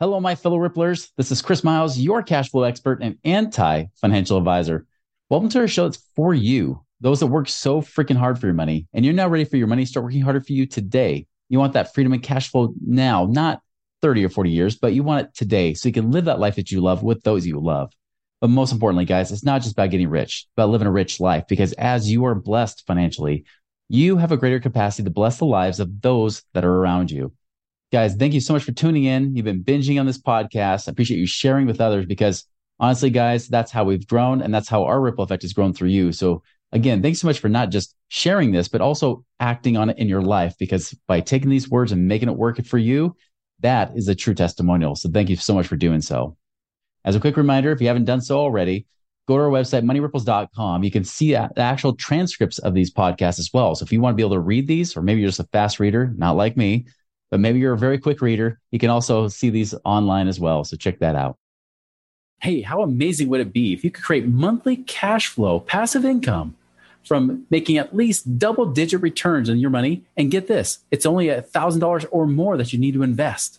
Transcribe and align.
Hello, 0.00 0.18
my 0.18 0.34
fellow 0.34 0.58
Ripplers. 0.58 1.10
This 1.16 1.30
is 1.30 1.40
Chris 1.40 1.62
Miles, 1.62 1.96
your 1.96 2.20
cash 2.20 2.50
flow 2.50 2.64
expert 2.64 2.98
and 3.00 3.16
anti 3.22 3.84
financial 3.94 4.36
advisor. 4.36 4.86
Welcome 5.30 5.48
to 5.50 5.60
our 5.60 5.68
show 5.68 5.84
that's 5.84 6.02
for 6.16 6.34
you, 6.34 6.84
those 7.00 7.20
that 7.20 7.28
work 7.28 7.48
so 7.48 7.80
freaking 7.80 8.16
hard 8.16 8.40
for 8.40 8.46
your 8.46 8.56
money. 8.56 8.88
And 8.92 9.04
you're 9.04 9.14
now 9.14 9.28
ready 9.28 9.44
for 9.44 9.56
your 9.56 9.68
money 9.68 9.84
start 9.84 10.02
working 10.02 10.20
harder 10.20 10.40
for 10.40 10.52
you 10.52 10.66
today. 10.66 11.28
You 11.48 11.60
want 11.60 11.74
that 11.74 11.94
freedom 11.94 12.12
and 12.12 12.20
cash 12.20 12.50
flow 12.50 12.74
now, 12.84 13.26
not 13.26 13.62
30 14.02 14.24
or 14.24 14.30
40 14.30 14.50
years, 14.50 14.76
but 14.76 14.94
you 14.94 15.04
want 15.04 15.28
it 15.28 15.34
today 15.34 15.74
so 15.74 15.88
you 15.88 15.92
can 15.92 16.10
live 16.10 16.24
that 16.24 16.40
life 16.40 16.56
that 16.56 16.72
you 16.72 16.80
love 16.80 17.04
with 17.04 17.22
those 17.22 17.46
you 17.46 17.60
love. 17.60 17.92
But 18.40 18.50
most 18.50 18.72
importantly, 18.72 19.04
guys, 19.04 19.30
it's 19.30 19.44
not 19.44 19.62
just 19.62 19.74
about 19.74 19.90
getting 19.90 20.08
rich, 20.08 20.48
about 20.56 20.70
living 20.70 20.88
a 20.88 20.92
rich 20.92 21.20
life, 21.20 21.44
because 21.48 21.72
as 21.74 22.10
you 22.10 22.24
are 22.24 22.34
blessed 22.34 22.84
financially, 22.84 23.44
you 23.88 24.16
have 24.16 24.32
a 24.32 24.36
greater 24.36 24.58
capacity 24.58 25.04
to 25.04 25.10
bless 25.10 25.38
the 25.38 25.46
lives 25.46 25.78
of 25.78 26.00
those 26.00 26.42
that 26.52 26.64
are 26.64 26.74
around 26.74 27.12
you. 27.12 27.32
Guys, 27.94 28.16
thank 28.16 28.34
you 28.34 28.40
so 28.40 28.52
much 28.52 28.64
for 28.64 28.72
tuning 28.72 29.04
in. 29.04 29.36
You've 29.36 29.44
been 29.44 29.62
binging 29.62 30.00
on 30.00 30.06
this 30.06 30.20
podcast. 30.20 30.88
I 30.88 30.90
appreciate 30.90 31.18
you 31.18 31.28
sharing 31.28 31.64
with 31.64 31.80
others 31.80 32.06
because 32.06 32.44
honestly, 32.80 33.08
guys, 33.08 33.46
that's 33.46 33.70
how 33.70 33.84
we've 33.84 34.04
grown 34.04 34.42
and 34.42 34.52
that's 34.52 34.68
how 34.68 34.82
our 34.82 35.00
ripple 35.00 35.22
effect 35.22 35.42
has 35.42 35.52
grown 35.52 35.72
through 35.72 35.90
you. 35.90 36.10
So 36.10 36.42
again, 36.72 37.02
thanks 37.02 37.20
so 37.20 37.28
much 37.28 37.38
for 37.38 37.48
not 37.48 37.70
just 37.70 37.94
sharing 38.08 38.50
this, 38.50 38.66
but 38.66 38.80
also 38.80 39.24
acting 39.38 39.76
on 39.76 39.90
it 39.90 39.98
in 39.98 40.08
your 40.08 40.22
life 40.22 40.56
because 40.58 40.92
by 41.06 41.20
taking 41.20 41.50
these 41.50 41.70
words 41.70 41.92
and 41.92 42.08
making 42.08 42.28
it 42.28 42.36
work 42.36 42.60
for 42.64 42.78
you, 42.78 43.14
that 43.60 43.92
is 43.94 44.08
a 44.08 44.14
true 44.16 44.34
testimonial. 44.34 44.96
So 44.96 45.08
thank 45.08 45.30
you 45.30 45.36
so 45.36 45.54
much 45.54 45.68
for 45.68 45.76
doing 45.76 46.00
so. 46.00 46.36
As 47.04 47.14
a 47.14 47.20
quick 47.20 47.36
reminder, 47.36 47.70
if 47.70 47.80
you 47.80 47.86
haven't 47.86 48.06
done 48.06 48.22
so 48.22 48.40
already, 48.40 48.86
go 49.28 49.36
to 49.36 49.44
our 49.44 49.50
website, 49.50 49.84
moneyripples.com. 49.84 50.82
You 50.82 50.90
can 50.90 51.04
see 51.04 51.30
the 51.30 51.60
actual 51.60 51.94
transcripts 51.94 52.58
of 52.58 52.74
these 52.74 52.92
podcasts 52.92 53.38
as 53.38 53.50
well. 53.54 53.76
So 53.76 53.84
if 53.84 53.92
you 53.92 54.00
want 54.00 54.14
to 54.14 54.16
be 54.16 54.24
able 54.24 54.34
to 54.34 54.40
read 54.40 54.66
these, 54.66 54.96
or 54.96 55.02
maybe 55.02 55.20
you're 55.20 55.28
just 55.28 55.38
a 55.38 55.48
fast 55.52 55.78
reader, 55.78 56.12
not 56.16 56.34
like 56.34 56.56
me, 56.56 56.86
but 57.34 57.40
maybe 57.40 57.58
you're 57.58 57.72
a 57.72 57.76
very 57.76 57.98
quick 57.98 58.20
reader. 58.20 58.60
You 58.70 58.78
can 58.78 58.90
also 58.90 59.26
see 59.26 59.50
these 59.50 59.74
online 59.84 60.28
as 60.28 60.38
well. 60.38 60.62
So 60.62 60.76
check 60.76 61.00
that 61.00 61.16
out. 61.16 61.36
Hey, 62.40 62.60
how 62.60 62.82
amazing 62.82 63.26
would 63.26 63.40
it 63.40 63.52
be 63.52 63.72
if 63.72 63.82
you 63.82 63.90
could 63.90 64.04
create 64.04 64.24
monthly 64.24 64.76
cash 64.76 65.26
flow, 65.26 65.58
passive 65.58 66.04
income 66.04 66.54
from 67.02 67.44
making 67.50 67.76
at 67.76 67.92
least 67.92 68.38
double 68.38 68.66
digit 68.66 69.02
returns 69.02 69.50
on 69.50 69.58
your 69.58 69.70
money? 69.70 70.04
And 70.16 70.30
get 70.30 70.46
this, 70.46 70.78
it's 70.92 71.04
only 71.04 71.26
$1,000 71.26 72.06
or 72.12 72.28
more 72.28 72.56
that 72.56 72.72
you 72.72 72.78
need 72.78 72.94
to 72.94 73.02
invest. 73.02 73.58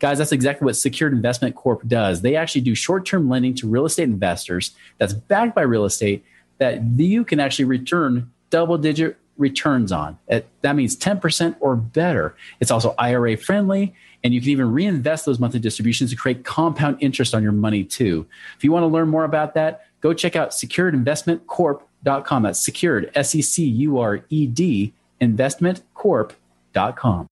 Guys, 0.00 0.18
that's 0.18 0.32
exactly 0.32 0.64
what 0.64 0.74
Secured 0.74 1.12
Investment 1.12 1.54
Corp 1.54 1.86
does. 1.86 2.20
They 2.20 2.34
actually 2.34 2.62
do 2.62 2.74
short 2.74 3.06
term 3.06 3.28
lending 3.28 3.54
to 3.54 3.68
real 3.68 3.84
estate 3.84 4.08
investors 4.08 4.72
that's 4.98 5.12
backed 5.12 5.54
by 5.54 5.62
real 5.62 5.84
estate 5.84 6.24
that 6.58 6.82
you 6.82 7.24
can 7.24 7.38
actually 7.38 7.66
return 7.66 8.32
double 8.50 8.76
digit 8.76 9.18
returns 9.36 9.92
on. 9.92 10.18
That 10.28 10.76
means 10.76 10.96
10% 10.96 11.56
or 11.60 11.76
better. 11.76 12.36
It's 12.60 12.70
also 12.70 12.94
IRA 12.98 13.36
friendly, 13.36 13.94
and 14.22 14.32
you 14.32 14.40
can 14.40 14.50
even 14.50 14.72
reinvest 14.72 15.26
those 15.26 15.38
monthly 15.38 15.60
distributions 15.60 16.10
to 16.10 16.16
create 16.16 16.44
compound 16.44 16.98
interest 17.00 17.34
on 17.34 17.42
your 17.42 17.52
money 17.52 17.84
too. 17.84 18.26
If 18.56 18.64
you 18.64 18.72
want 18.72 18.84
to 18.84 18.88
learn 18.88 19.08
more 19.08 19.24
about 19.24 19.54
that, 19.54 19.86
go 20.00 20.14
check 20.14 20.36
out 20.36 20.50
securedinvestmentcorp.com. 20.50 22.42
That's 22.42 22.64
secured, 22.64 23.10
S 23.14 23.34
E 23.34 23.42
C 23.42 23.64
U 23.64 23.98
R 23.98 24.24
E 24.28 24.46
D, 24.46 24.92
investmentcorp.com. 25.20 27.26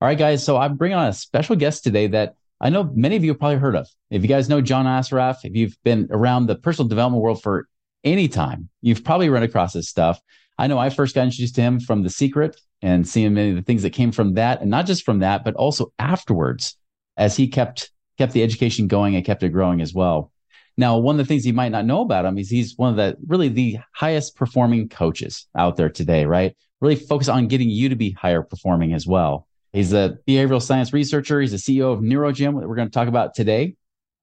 All 0.00 0.08
right, 0.08 0.18
guys. 0.18 0.44
So 0.44 0.56
I'm 0.56 0.76
bringing 0.76 0.98
on 0.98 1.08
a 1.08 1.12
special 1.12 1.56
guest 1.56 1.82
today 1.82 2.08
that 2.08 2.36
I 2.60 2.70
know 2.70 2.90
many 2.94 3.16
of 3.16 3.24
you 3.24 3.30
have 3.30 3.38
probably 3.38 3.58
heard 3.58 3.76
of. 3.76 3.88
If 4.10 4.22
you 4.22 4.28
guys 4.28 4.48
know 4.48 4.60
John 4.60 4.86
Assaraf, 4.86 5.38
if 5.44 5.56
you've 5.56 5.76
been 5.82 6.08
around 6.10 6.46
the 6.46 6.56
personal 6.56 6.88
development 6.88 7.22
world 7.22 7.42
for 7.42 7.68
anytime. 8.04 8.68
You've 8.82 9.04
probably 9.04 9.28
run 9.28 9.42
across 9.42 9.72
this 9.72 9.88
stuff. 9.88 10.20
I 10.58 10.66
know 10.66 10.78
I 10.78 10.90
first 10.90 11.14
got 11.14 11.24
introduced 11.24 11.56
to 11.56 11.62
him 11.62 11.80
from 11.80 12.02
The 12.02 12.10
Secret 12.10 12.60
and 12.82 13.08
seeing 13.08 13.34
many 13.34 13.50
of 13.50 13.56
the 13.56 13.62
things 13.62 13.82
that 13.82 13.90
came 13.90 14.12
from 14.12 14.34
that, 14.34 14.60
and 14.60 14.70
not 14.70 14.86
just 14.86 15.04
from 15.04 15.20
that, 15.20 15.44
but 15.44 15.54
also 15.54 15.92
afterwards, 15.98 16.76
as 17.16 17.36
he 17.36 17.48
kept 17.48 17.90
kept 18.18 18.32
the 18.32 18.42
education 18.42 18.86
going 18.86 19.16
and 19.16 19.24
kept 19.24 19.42
it 19.42 19.48
growing 19.48 19.80
as 19.80 19.92
well. 19.92 20.30
Now, 20.76 20.98
one 20.98 21.18
of 21.18 21.18
the 21.18 21.28
things 21.28 21.46
you 21.46 21.52
might 21.52 21.72
not 21.72 21.86
know 21.86 22.00
about 22.02 22.24
him 22.24 22.38
is 22.38 22.50
he's 22.50 22.76
one 22.76 22.90
of 22.90 22.96
the 22.96 23.16
really 23.26 23.48
the 23.48 23.78
highest 23.92 24.36
performing 24.36 24.88
coaches 24.88 25.46
out 25.56 25.76
there 25.76 25.88
today, 25.88 26.24
right? 26.24 26.56
Really 26.80 26.96
focus 26.96 27.28
on 27.28 27.48
getting 27.48 27.70
you 27.70 27.88
to 27.88 27.96
be 27.96 28.10
higher 28.12 28.42
performing 28.42 28.92
as 28.92 29.06
well. 29.06 29.46
He's 29.72 29.92
a 29.92 30.18
behavioral 30.26 30.62
science 30.62 30.92
researcher. 30.92 31.40
He's 31.40 31.50
the 31.50 31.56
CEO 31.56 31.92
of 31.92 32.00
NeuroGym 32.00 32.60
that 32.60 32.68
we're 32.68 32.76
going 32.76 32.88
to 32.88 32.94
talk 32.94 33.08
about 33.08 33.34
today. 33.34 33.74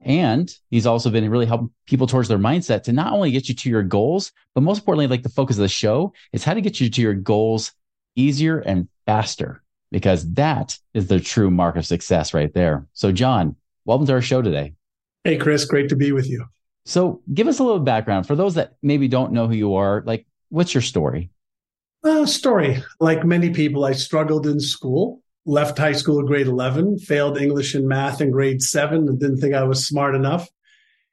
And 0.04 0.52
he's 0.70 0.86
also 0.86 1.10
been 1.10 1.30
really 1.30 1.46
helping 1.46 1.70
people 1.86 2.08
towards 2.08 2.28
their 2.28 2.40
mindset 2.40 2.84
to 2.84 2.94
not 2.94 3.14
only 3.14 3.32
get 3.32 3.48
you 3.48 3.56
to 3.56 3.70
your 3.70 3.84
goals, 3.84 4.32
but 4.56 4.62
most 4.62 4.80
importantly, 4.80 5.08
like 5.08 5.24
the 5.24 5.30
focus 5.30 5.58
of 5.58 5.62
the 5.62 5.68
show 5.68 6.14
is 6.34 6.44
how 6.44 6.54
to 6.54 6.62
get 6.62 6.80
you 6.80 6.90
to 6.90 7.02
your 7.02 7.14
goals 7.14 7.72
easier 8.16 8.60
and 8.60 8.88
faster, 9.06 9.62
because 9.92 10.34
that 10.34 10.78
is 10.94 11.08
the 11.08 11.20
true 11.20 11.52
mark 11.52 11.76
of 11.76 11.86
success 11.86 12.34
right 12.34 12.54
there. 12.54 12.88
So, 12.94 13.12
John, 13.12 13.56
welcome 13.86 14.08
to 14.08 14.14
our 14.14 14.22
show 14.22 14.42
today. 14.42 14.74
Hey, 15.24 15.38
Chris, 15.38 15.66
great 15.66 15.90
to 15.90 15.96
be 15.96 16.12
with 16.12 16.28
you. 16.28 16.46
So, 16.86 17.22
give 17.32 17.48
us 17.48 17.60
a 17.60 17.64
little 17.64 17.80
background 17.80 18.26
for 18.26 18.36
those 18.36 18.56
that 18.56 18.74
maybe 18.82 19.08
don't 19.08 19.34
know 19.34 19.48
who 19.48 19.54
you 19.54 19.76
are. 19.76 20.02
Like, 20.06 20.26
what's 20.50 20.74
your 20.74 20.82
story? 20.82 21.30
Uh, 22.04 22.26
story. 22.26 22.84
Like 23.00 23.24
many 23.24 23.52
people, 23.52 23.86
I 23.86 23.92
struggled 23.92 24.48
in 24.48 24.60
school 24.60 25.22
left 25.46 25.78
high 25.78 25.94
school 25.94 26.20
at 26.20 26.26
grade 26.26 26.48
11, 26.48 27.00
failed 27.00 27.38
English 27.40 27.76
and 27.76 27.88
math 27.88 28.22
in 28.22 28.32
grade 28.32 28.62
seven, 28.62 29.08
and 29.08 29.20
didn't 29.20 29.38
think 29.38 29.54
I 29.54 29.64
was 29.64 29.88
smart 29.88 30.16
enough. 30.16 30.48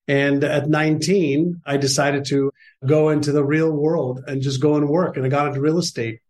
And 0.07 0.43
at 0.43 0.69
19, 0.69 1.61
I 1.67 1.77
decided 1.77 2.25
to 2.27 2.51
go 2.87 3.11
into 3.11 3.33
the 3.33 3.45
real 3.45 3.71
world 3.71 4.23
and 4.27 4.41
just 4.41 4.61
go 4.61 4.77
and 4.77 4.89
work. 4.89 5.17
And 5.17 5.27
I 5.27 5.29
got 5.29 5.49
into 5.49 5.61
real 5.61 5.79
estate. 5.79 6.21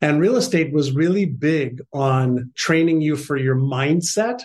And 0.00 0.20
real 0.20 0.36
estate 0.36 0.72
was 0.72 0.92
really 0.92 1.26
big 1.26 1.82
on 1.92 2.52
training 2.56 3.00
you 3.00 3.16
for 3.16 3.36
your 3.36 3.56
mindset 3.56 4.44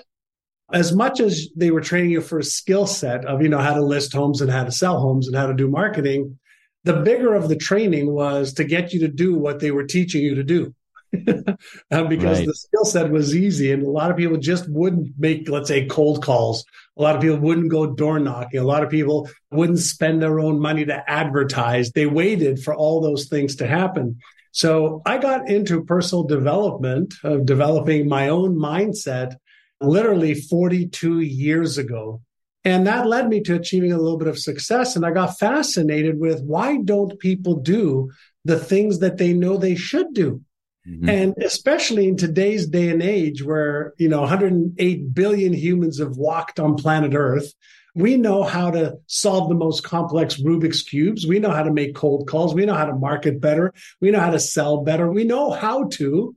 as 0.73 0.91
much 0.91 1.19
as 1.19 1.49
they 1.55 1.71
were 1.71 1.81
training 1.81 2.09
you 2.09 2.21
for 2.21 2.39
a 2.39 2.43
skill 2.43 2.87
set 2.87 3.25
of, 3.25 3.41
you 3.41 3.49
know, 3.49 3.59
how 3.59 3.75
to 3.75 3.81
list 3.81 4.13
homes 4.13 4.41
and 4.41 4.51
how 4.51 4.63
to 4.63 4.71
sell 4.71 4.99
homes 4.99 5.27
and 5.27 5.35
how 5.35 5.45
to 5.45 5.53
do 5.53 5.69
marketing. 5.69 6.39
The 6.83 7.01
bigger 7.01 7.35
of 7.35 7.47
the 7.47 7.55
training 7.55 8.11
was 8.11 8.53
to 8.53 8.63
get 8.63 8.91
you 8.91 8.99
to 9.01 9.07
do 9.07 9.35
what 9.35 9.59
they 9.59 9.71
were 9.71 9.85
teaching 9.85 10.23
you 10.23 10.35
to 10.35 10.43
do. 10.43 10.73
um, 11.91 12.07
because 12.09 12.39
right. 12.39 12.47
the 12.47 12.55
skill 12.55 12.85
set 12.85 13.11
was 13.11 13.35
easy 13.35 13.71
and 13.71 13.83
a 13.83 13.89
lot 13.89 14.09
of 14.09 14.17
people 14.17 14.37
just 14.37 14.67
wouldn't 14.69 15.13
make 15.17 15.47
let's 15.47 15.67
say 15.67 15.85
cold 15.85 16.23
calls. 16.23 16.65
A 16.97 17.01
lot 17.01 17.15
of 17.15 17.21
people 17.21 17.37
wouldn't 17.37 17.69
go 17.69 17.85
door 17.87 18.19
knocking. 18.19 18.59
A 18.59 18.63
lot 18.63 18.83
of 18.83 18.89
people 18.89 19.29
wouldn't 19.51 19.79
spend 19.79 20.21
their 20.21 20.39
own 20.39 20.59
money 20.59 20.85
to 20.85 21.09
advertise. 21.09 21.91
They 21.91 22.05
waited 22.07 22.59
for 22.59 22.73
all 22.73 23.01
those 23.01 23.27
things 23.27 23.57
to 23.57 23.67
happen. 23.67 24.19
So 24.51 25.01
i 25.05 25.17
got 25.17 25.49
into 25.49 25.83
personal 25.83 26.23
development 26.23 27.13
of 27.23 27.45
developing 27.45 28.07
my 28.07 28.29
own 28.29 28.55
mindset 28.55 29.35
literally 29.81 30.33
42 30.33 31.19
years 31.19 31.77
ago. 31.77 32.21
And 32.65 32.87
that 32.87 33.07
led 33.07 33.27
me 33.27 33.41
to 33.41 33.55
achieving 33.55 33.91
a 33.91 33.97
little 33.97 34.17
bit 34.17 34.27
of 34.27 34.39
success 34.39 34.95
and 34.95 35.05
i 35.05 35.11
got 35.11 35.37
fascinated 35.37 36.19
with 36.19 36.41
why 36.41 36.77
don't 36.77 37.19
people 37.19 37.55
do 37.55 38.11
the 38.45 38.57
things 38.57 38.99
that 38.99 39.17
they 39.17 39.33
know 39.33 39.57
they 39.57 39.75
should 39.75 40.13
do 40.13 40.41
Mm-hmm. 40.87 41.09
And 41.09 41.37
especially 41.37 42.07
in 42.07 42.17
today's 42.17 42.67
day 42.67 42.89
and 42.89 43.01
age 43.01 43.43
where, 43.43 43.93
you 43.97 44.09
know, 44.09 44.21
108 44.21 45.13
billion 45.13 45.53
humans 45.53 45.99
have 45.99 46.17
walked 46.17 46.59
on 46.59 46.75
planet 46.75 47.13
Earth, 47.15 47.53
we 47.95 48.17
know 48.17 48.43
how 48.43 48.71
to 48.71 48.97
solve 49.07 49.49
the 49.49 49.55
most 49.55 49.83
complex 49.83 50.41
Rubik's 50.41 50.81
cubes. 50.81 51.27
We 51.27 51.39
know 51.39 51.51
how 51.51 51.63
to 51.63 51.71
make 51.71 51.95
cold 51.95 52.27
calls. 52.27 52.53
We 52.53 52.65
know 52.65 52.73
how 52.73 52.85
to 52.85 52.95
market 52.95 53.39
better. 53.39 53.73
We 54.01 54.11
know 54.11 54.19
how 54.19 54.31
to 54.31 54.39
sell 54.39 54.83
better. 54.83 55.09
We 55.09 55.23
know 55.23 55.51
how 55.51 55.85
to. 55.93 56.35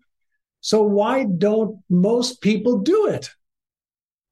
So 0.61 0.83
why 0.83 1.25
don't 1.25 1.81
most 1.89 2.41
people 2.41 2.79
do 2.79 3.09
it? 3.09 3.31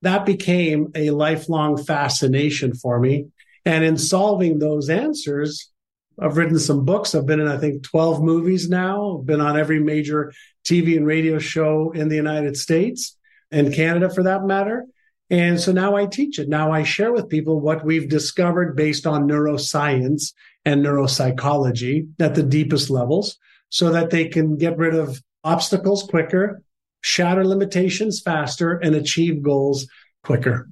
That 0.03 0.27
became 0.27 0.91
a 0.95 1.11
lifelong 1.11 1.83
fascination 1.83 2.75
for 2.75 3.01
me. 3.01 3.29
And 3.65 3.83
in 3.83 3.97
solving 3.97 4.59
those 4.59 4.91
answers, 4.91 5.73
I've 6.19 6.37
written 6.37 6.59
some 6.59 6.85
books. 6.85 7.15
I've 7.15 7.27
been 7.27 7.41
in, 7.41 7.49
I 7.49 7.59
think, 7.59 7.83
12 7.83 8.23
movies 8.23 8.69
now. 8.69 9.19
I've 9.19 9.27
been 9.27 9.41
on 9.41 9.59
every 9.59 9.81
major 9.81 10.33
TV 10.65 10.97
and 10.97 11.07
radio 11.07 11.39
show 11.39 11.91
in 11.93 12.09
the 12.09 12.17
United 12.17 12.57
States 12.57 13.17
and 13.51 13.75
Canada 13.75 14.11
for 14.11 14.23
that 14.25 14.45
matter. 14.45 14.87
And 15.31 15.61
so 15.61 15.73
now 15.73 15.97
I 15.97 16.07
teach 16.07 16.39
it. 16.39 16.49
Now 16.49 16.71
I 16.71 16.83
share 16.83 17.13
with 17.13 17.29
people 17.29 17.61
what 17.61 17.85
we've 17.85 18.09
discovered 18.09 18.77
based 18.77 19.07
on 19.07 19.29
neuroscience 19.29 20.33
and 20.65 20.85
neuropsychology 20.85 22.09
at 22.21 22.35
the 22.35 22.43
deepest 22.43 22.91
levels 22.91 23.37
so 23.69 23.91
that 23.91 24.11
they 24.11 24.29
can 24.29 24.57
get 24.57 24.79
rid 24.79 24.95
of 24.95 25.21
obstacles 25.43 26.05
quicker, 26.05 26.63
shatter 27.01 27.45
limitations 27.45 28.21
faster, 28.21 28.79
and 28.79 28.95
achieve 28.95 29.43
goals 29.43 29.87
quicker. 30.23 30.69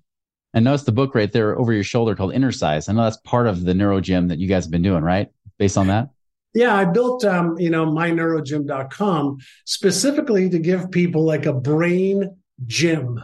And 0.54 0.64
notice 0.64 0.82
the 0.82 0.92
book 0.92 1.14
right 1.14 1.32
there 1.32 1.58
over 1.58 1.72
your 1.72 1.84
shoulder 1.84 2.14
called 2.14 2.34
Innercise. 2.34 2.88
I 2.88 2.92
know 2.92 3.04
that's 3.04 3.16
part 3.18 3.46
of 3.46 3.64
the 3.64 3.72
NeuroGym 3.72 4.28
that 4.28 4.38
you 4.38 4.48
guys 4.48 4.64
have 4.64 4.70
been 4.70 4.82
doing, 4.82 5.02
right? 5.02 5.28
Based 5.58 5.78
on 5.78 5.86
that? 5.86 6.10
Yeah, 6.54 6.74
I 6.74 6.84
built, 6.84 7.24
um, 7.24 7.58
you 7.58 7.70
know, 7.70 7.86
myneurogym.com 7.86 9.38
specifically 9.64 10.50
to 10.50 10.58
give 10.58 10.90
people 10.90 11.24
like 11.24 11.46
a 11.46 11.54
brain 11.54 12.36
gym, 12.66 13.22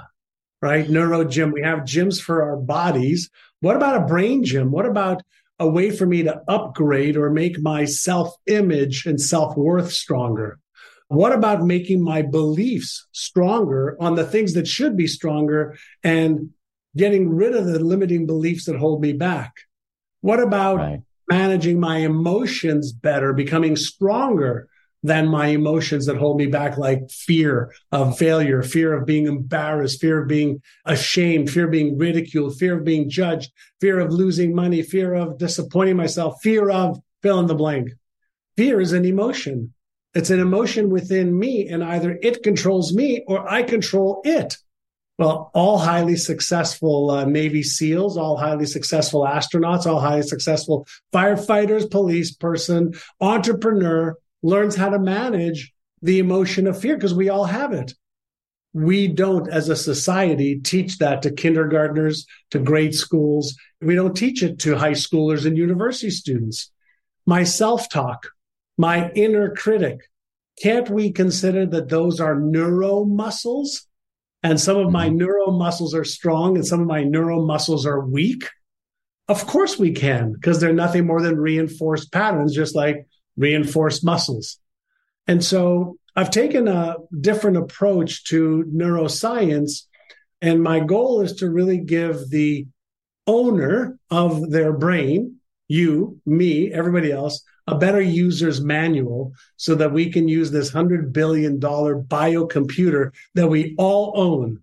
right? 0.63 0.89
Neuro 0.89 1.25
gym. 1.25 1.53
We 1.53 1.63
have 1.63 1.81
gyms 1.81 2.21
for 2.21 2.43
our 2.43 2.57
bodies. 2.57 3.29
What 3.61 3.77
about 3.77 4.03
a 4.03 4.07
brain 4.07 4.45
gym? 4.45 4.71
What 4.71 4.87
about 4.87 5.23
a 5.59 5.69
way 5.69 5.91
for 5.91 6.07
me 6.07 6.23
to 6.23 6.41
upgrade 6.49 7.17
or 7.17 7.29
make 7.29 7.61
my 7.61 7.85
self 7.85 8.35
image 8.47 9.05
and 9.05 9.21
self 9.21 9.57
worth 9.57 9.93
stronger? 9.93 10.59
What 11.09 11.33
about 11.33 11.65
making 11.65 12.03
my 12.03 12.23
beliefs 12.23 13.07
stronger 13.13 13.97
on 14.01 14.15
the 14.15 14.25
things 14.25 14.55
that 14.55 14.69
should 14.69 14.97
be 14.97 15.07
stronger 15.07 15.77
and 16.03 16.51
getting 16.97 17.31
rid 17.31 17.55
of 17.55 17.67
the 17.67 17.79
limiting 17.79 18.27
beliefs 18.27 18.67
that 18.67 18.77
hold 18.77 19.01
me 19.01 19.13
back? 19.13 19.53
What 20.21 20.41
about 20.41 20.77
right. 20.77 21.03
managing 21.29 21.81
my 21.81 21.99
emotions 21.99 22.93
better, 22.93 23.33
becoming 23.33 23.77
stronger 23.77 24.69
than 25.03 25.29
my 25.29 25.49
emotions 25.49 26.07
that 26.07 26.17
hold 26.17 26.39
me 26.39 26.47
back, 26.47 26.77
like 26.77 27.09
fear 27.11 27.73
of 27.93 28.19
failure, 28.19 28.63
fear 28.63 28.93
of 28.95 29.07
being 29.07 29.27
embarrassed, 29.27 30.01
fear 30.01 30.23
of 30.23 30.29
being 30.29 30.61
ashamed, 30.85 31.51
fear 31.51 31.67
of 31.67 31.71
being 31.71 31.97
ridiculed, 31.97 32.59
fear 32.59 32.79
of 32.79 32.85
being 32.85 33.09
judged, 33.09 33.53
fear 33.81 34.01
of 34.01 34.13
losing 34.13 34.55
money, 34.55 34.83
fear 34.83 35.15
of 35.15 35.39
disappointing 35.39 35.97
myself, 35.97 36.41
fear 36.43 36.69
of 36.71 37.01
fill 37.23 37.39
in 37.41 37.47
the 37.47 37.55
blank. 37.55 37.91
Fear 38.57 38.81
is 38.81 38.93
an 38.93 39.05
emotion. 39.05 39.73
It's 40.15 40.31
an 40.31 40.41
emotion 40.41 40.91
within 40.91 41.39
me, 41.39 41.69
and 41.69 41.85
either 41.85 42.19
it 42.23 42.43
controls 42.43 42.93
me 42.93 43.25
or 43.29 43.49
I 43.49 43.63
control 43.63 44.21
it. 44.25 44.57
Well, 45.19 45.51
all 45.53 45.79
highly 45.79 46.15
successful 46.15 47.11
uh, 47.11 47.25
Navy 47.25 47.65
SEALs, 47.65 48.17
all 48.17 48.37
highly 48.37 48.67
successful 48.67 49.23
astronauts, 49.23 49.85
all 49.85 49.99
highly 49.99 50.23
successful 50.23 50.87
firefighters, 51.13 51.91
police 51.91 52.33
person, 52.33 52.95
entrepreneur 53.21 54.17
learns 54.45 54.77
how 54.77 54.91
to 54.91 54.99
manage 55.01 55.73
the 56.03 56.21
emotion 56.21 56.69
of 56.69 56.81
fear 56.81 56.95
because 56.95 57.15
we 57.15 57.29
all 57.29 57.45
have 57.45 57.73
it. 57.73 57.95
We 58.73 59.09
don't, 59.09 59.49
as 59.51 59.69
a 59.69 59.75
society, 59.75 60.61
teach 60.61 60.99
that 60.99 61.23
to 61.23 61.33
kindergartners, 61.33 62.25
to 62.53 62.61
grade 62.61 62.95
schools. 62.95 63.57
We 63.81 63.97
don't 63.97 64.17
teach 64.17 64.45
it 64.45 64.61
to 64.61 64.77
high 64.77 64.93
schoolers 64.93 65.47
and 65.47 65.57
university 65.57 66.11
students. 66.11 66.71
My 67.27 67.43
self 67.43 67.89
talk, 67.89 68.29
my 68.77 69.11
inner 69.17 69.53
critic, 69.53 69.99
can't 70.63 70.89
we 70.89 71.11
consider 71.11 71.67
that 71.67 71.89
those 71.89 72.21
are 72.21 72.39
neuro 72.39 73.05
muscles? 73.05 73.88
And 74.43 74.61
some 74.61 74.77
of 74.77 74.91
my 74.91 75.09
mm-hmm. 75.09 75.19
neuro 75.19 75.51
muscles 75.51 75.95
are 75.95 76.05
strong 76.05 76.57
and 76.57 76.67
some 76.67 76.81
of 76.81 76.87
my 76.87 77.03
neuro 77.03 77.45
muscles 77.45 77.87
are 77.87 78.01
weak. 78.01 78.49
Of 79.29 79.47
course 79.47 79.79
we 79.79 79.93
can, 79.93 80.33
because 80.33 80.61
they're 80.61 80.73
nothing 80.73 81.07
more 81.07 81.21
than 81.21 81.37
reinforced 81.37 82.13
patterns, 82.13 82.55
just 82.55 82.75
like 82.75 83.07
reinforced 83.37 84.05
muscles. 84.05 84.59
And 85.27 85.45
so 85.45 85.99
I've 86.17 86.31
taken 86.31 86.67
a 86.67 86.97
different 87.21 87.59
approach 87.59 88.25
to 88.25 88.65
neuroscience. 88.73 89.83
And 90.41 90.63
my 90.63 90.81
goal 90.81 91.21
is 91.21 91.35
to 91.35 91.51
really 91.51 91.79
give 91.79 92.31
the 92.31 92.67
owner 93.27 93.99
of 94.11 94.51
their 94.51 94.73
brain, 94.73 95.37
you, 95.69 96.21
me, 96.25 96.73
everybody 96.73 97.13
else, 97.13 97.45
a 97.73 97.79
better 97.79 98.01
user's 98.01 98.61
manual 98.61 99.33
so 99.57 99.75
that 99.75 99.93
we 99.93 100.11
can 100.11 100.29
use 100.29 100.51
this 100.51 100.71
$100 100.71 101.13
billion 101.13 101.61
biocomputer 101.61 103.13
that 103.35 103.49
we 103.49 103.75
all 103.79 104.13
own 104.17 104.61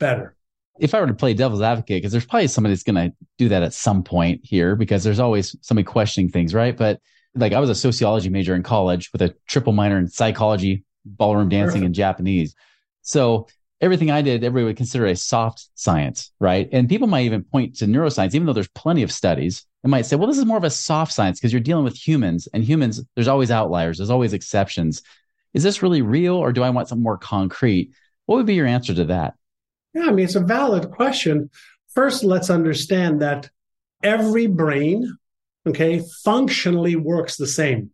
better. 0.00 0.34
If 0.78 0.94
I 0.94 1.00
were 1.00 1.08
to 1.08 1.14
play 1.14 1.34
devil's 1.34 1.62
advocate, 1.62 2.02
because 2.02 2.12
there's 2.12 2.26
probably 2.26 2.48
somebody 2.48 2.74
that's 2.74 2.84
going 2.84 3.10
to 3.10 3.16
do 3.36 3.48
that 3.48 3.62
at 3.62 3.74
some 3.74 4.04
point 4.04 4.40
here, 4.44 4.76
because 4.76 5.02
there's 5.02 5.18
always 5.18 5.56
somebody 5.60 5.84
questioning 5.84 6.30
things, 6.30 6.54
right? 6.54 6.76
But 6.76 7.00
like 7.34 7.52
I 7.52 7.60
was 7.60 7.70
a 7.70 7.74
sociology 7.74 8.28
major 8.28 8.54
in 8.54 8.62
college 8.62 9.10
with 9.12 9.22
a 9.22 9.34
triple 9.46 9.72
minor 9.72 9.98
in 9.98 10.08
psychology, 10.08 10.84
ballroom 11.04 11.48
dancing, 11.48 11.80
Perfect. 11.80 11.86
and 11.86 11.94
Japanese. 11.94 12.54
So 13.02 13.48
everything 13.80 14.10
I 14.10 14.22
did, 14.22 14.44
everybody 14.44 14.66
would 14.66 14.76
consider 14.76 15.06
a 15.06 15.16
soft 15.16 15.68
science, 15.74 16.32
right? 16.40 16.68
And 16.72 16.88
people 16.88 17.06
might 17.06 17.24
even 17.24 17.44
point 17.44 17.76
to 17.76 17.86
neuroscience, 17.86 18.34
even 18.34 18.46
though 18.46 18.52
there's 18.52 18.68
plenty 18.68 19.02
of 19.02 19.12
studies, 19.12 19.64
and 19.82 19.90
might 19.90 20.06
say, 20.06 20.16
well, 20.16 20.26
this 20.26 20.38
is 20.38 20.44
more 20.44 20.56
of 20.56 20.64
a 20.64 20.70
soft 20.70 21.12
science 21.12 21.38
because 21.38 21.52
you're 21.52 21.60
dealing 21.60 21.84
with 21.84 21.96
humans 21.96 22.48
and 22.52 22.64
humans, 22.64 23.00
there's 23.14 23.28
always 23.28 23.50
outliers, 23.50 23.98
there's 23.98 24.10
always 24.10 24.32
exceptions. 24.32 25.02
Is 25.54 25.62
this 25.62 25.82
really 25.82 26.02
real 26.02 26.34
or 26.34 26.52
do 26.52 26.62
I 26.62 26.70
want 26.70 26.88
something 26.88 27.02
more 27.02 27.18
concrete? 27.18 27.92
What 28.26 28.36
would 28.36 28.46
be 28.46 28.54
your 28.54 28.66
answer 28.66 28.94
to 28.94 29.04
that? 29.04 29.34
Yeah, 29.94 30.06
I 30.06 30.10
mean, 30.10 30.24
it's 30.24 30.34
a 30.34 30.40
valid 30.40 30.90
question. 30.90 31.50
First, 31.94 32.24
let's 32.24 32.50
understand 32.50 33.22
that 33.22 33.50
every 34.02 34.46
brain, 34.46 35.16
okay, 35.66 36.02
functionally 36.24 36.96
works 36.96 37.36
the 37.36 37.46
same. 37.46 37.90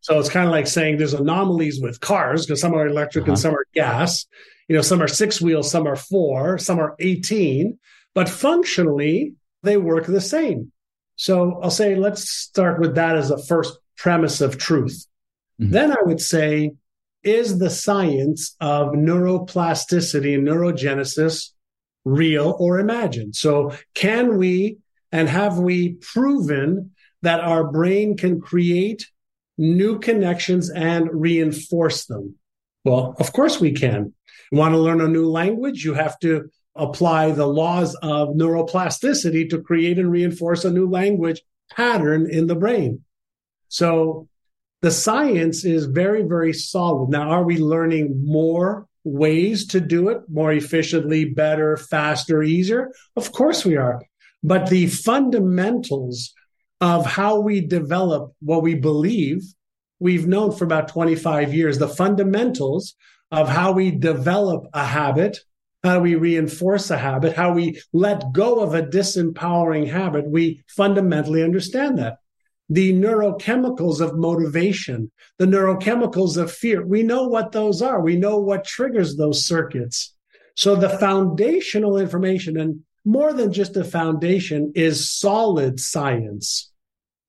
So 0.00 0.18
it's 0.18 0.30
kind 0.30 0.46
of 0.46 0.52
like 0.52 0.66
saying 0.66 0.96
there's 0.96 1.14
anomalies 1.14 1.80
with 1.80 2.00
cars 2.00 2.46
because 2.46 2.60
some 2.60 2.74
are 2.74 2.86
electric 2.86 3.22
uh-huh. 3.22 3.32
and 3.32 3.38
some 3.38 3.54
are 3.54 3.66
gas. 3.74 4.26
You 4.68 4.76
know, 4.76 4.82
some 4.82 5.02
are 5.02 5.08
six 5.08 5.40
wheels, 5.40 5.70
some 5.70 5.86
are 5.86 5.96
four, 5.96 6.58
some 6.58 6.78
are 6.78 6.94
18, 6.98 7.78
but 8.14 8.28
functionally 8.28 9.34
they 9.62 9.76
work 9.76 10.06
the 10.06 10.20
same. 10.20 10.72
So 11.20 11.60
I'll 11.62 11.70
say, 11.70 11.96
let's 11.96 12.30
start 12.30 12.80
with 12.80 12.94
that 12.94 13.14
as 13.14 13.30
a 13.30 13.36
first 13.36 13.76
premise 13.98 14.40
of 14.40 14.56
truth. 14.56 15.06
Mm-hmm. 15.60 15.70
Then 15.70 15.92
I 15.92 15.98
would 16.04 16.18
say, 16.18 16.72
is 17.22 17.58
the 17.58 17.68
science 17.68 18.56
of 18.58 18.92
neuroplasticity 18.92 20.34
and 20.34 20.48
neurogenesis 20.48 21.50
real 22.06 22.56
or 22.58 22.78
imagined? 22.78 23.36
So 23.36 23.74
can 23.94 24.38
we 24.38 24.78
and 25.12 25.28
have 25.28 25.58
we 25.58 25.92
proven 26.00 26.92
that 27.20 27.40
our 27.40 27.70
brain 27.70 28.16
can 28.16 28.40
create 28.40 29.06
new 29.58 29.98
connections 29.98 30.70
and 30.70 31.10
reinforce 31.12 32.06
them? 32.06 32.36
Well, 32.86 33.14
of 33.18 33.34
course 33.34 33.60
we 33.60 33.72
can. 33.72 34.14
You 34.50 34.56
want 34.56 34.72
to 34.72 34.78
learn 34.78 35.02
a 35.02 35.06
new 35.06 35.28
language? 35.28 35.84
You 35.84 35.92
have 35.92 36.18
to 36.20 36.48
apply 36.76 37.32
the 37.32 37.46
laws 37.46 37.94
of 37.96 38.30
neuroplasticity 38.30 39.48
to 39.50 39.60
create 39.60 39.98
and 39.98 40.10
reinforce 40.10 40.64
a 40.64 40.70
new 40.70 40.88
language 40.88 41.42
pattern 41.70 42.28
in 42.30 42.46
the 42.46 42.54
brain. 42.54 43.04
So 43.68 44.28
the 44.82 44.90
science 44.90 45.64
is 45.64 45.86
very, 45.86 46.22
very 46.22 46.52
solid. 46.52 47.10
Now, 47.10 47.30
are 47.30 47.44
we 47.44 47.58
learning 47.58 48.22
more 48.24 48.86
ways 49.04 49.66
to 49.68 49.80
do 49.80 50.08
it 50.08 50.22
more 50.28 50.52
efficiently, 50.52 51.26
better, 51.26 51.76
faster, 51.76 52.42
easier? 52.42 52.92
Of 53.16 53.32
course 53.32 53.64
we 53.64 53.76
are. 53.76 54.02
But 54.42 54.70
the 54.70 54.86
fundamentals 54.86 56.32
of 56.80 57.04
how 57.04 57.40
we 57.40 57.60
develop 57.60 58.32
what 58.40 58.62
we 58.62 58.74
believe, 58.74 59.42
we've 59.98 60.26
known 60.26 60.52
for 60.52 60.64
about 60.64 60.88
25 60.88 61.52
years. 61.52 61.78
The 61.78 61.88
fundamentals 61.88 62.94
of 63.30 63.48
how 63.48 63.72
we 63.72 63.90
develop 63.90 64.66
a 64.72 64.84
habit, 64.84 65.38
how 65.82 65.94
do 65.96 66.00
we 66.00 66.14
reinforce 66.14 66.90
a 66.90 66.98
habit, 66.98 67.36
how 67.36 67.52
we 67.52 67.80
let 67.92 68.32
go 68.32 68.60
of 68.60 68.74
a 68.74 68.82
disempowering 68.82 69.90
habit, 69.90 70.28
we 70.28 70.62
fundamentally 70.68 71.42
understand 71.42 71.98
that. 71.98 72.18
The 72.68 72.92
neurochemicals 72.92 74.00
of 74.00 74.16
motivation, 74.16 75.10
the 75.38 75.46
neurochemicals 75.46 76.36
of 76.36 76.52
fear, 76.52 76.86
we 76.86 77.02
know 77.02 77.26
what 77.26 77.52
those 77.52 77.82
are. 77.82 78.00
We 78.00 78.16
know 78.16 78.38
what 78.38 78.64
triggers 78.64 79.16
those 79.16 79.44
circuits. 79.44 80.14
So 80.54 80.76
the 80.76 80.90
foundational 80.90 81.96
information, 81.96 82.58
and 82.58 82.80
more 83.04 83.32
than 83.32 83.52
just 83.52 83.76
a 83.76 83.84
foundation, 83.84 84.72
is 84.76 85.10
solid 85.10 85.80
science 85.80 86.70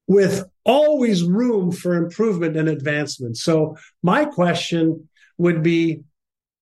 with 0.07 0.43
always 0.65 1.23
room 1.23 1.71
for 1.71 1.95
improvement 1.95 2.57
and 2.57 2.67
advancement. 2.67 3.37
So 3.37 3.77
my 4.03 4.25
question 4.25 5.07
would 5.37 5.63
be 5.63 6.01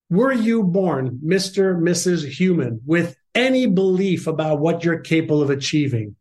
Were 0.10 0.34
you 0.34 0.64
born, 0.64 1.20
Mr., 1.24 1.78
Mrs. 1.78 2.28
Human, 2.28 2.82
with 2.86 3.16
any 3.36 3.68
belief 3.68 4.26
about 4.28 4.60
what 4.60 4.84
you're 4.84 5.00
capable 5.00 5.42
of 5.42 5.50
achieving? 5.50 6.16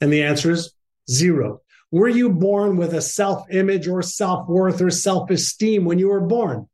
And 0.00 0.12
the 0.12 0.22
answer 0.22 0.50
is 0.50 0.72
zero. 1.10 1.62
Were 1.90 2.08
you 2.08 2.30
born 2.30 2.76
with 2.76 2.94
a 2.94 3.00
self 3.00 3.44
image 3.50 3.88
or 3.88 4.02
self 4.02 4.48
worth 4.48 4.80
or 4.80 4.90
self 4.90 5.30
esteem 5.30 5.84
when 5.84 5.98
you 5.98 6.08
were 6.08 6.20
born? 6.20 6.68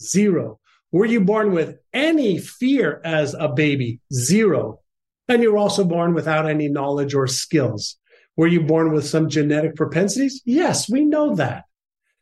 Zero. 0.00 0.60
Were 0.90 1.06
you 1.06 1.20
born 1.22 1.52
with 1.52 1.78
any 1.92 2.38
fear 2.38 3.00
as 3.04 3.34
a 3.34 3.48
baby? 3.48 4.00
Zero. 4.12 4.80
And 5.28 5.42
you 5.42 5.52
were 5.52 5.58
also 5.58 5.84
born 5.84 6.12
without 6.12 6.48
any 6.48 6.68
knowledge 6.68 7.14
or 7.14 7.26
skills. 7.26 7.96
Were 8.36 8.46
you 8.46 8.62
born 8.62 8.92
with 8.92 9.06
some 9.06 9.28
genetic 9.28 9.76
propensities? 9.76 10.42
Yes, 10.44 10.90
we 10.90 11.04
know 11.04 11.36
that. 11.36 11.64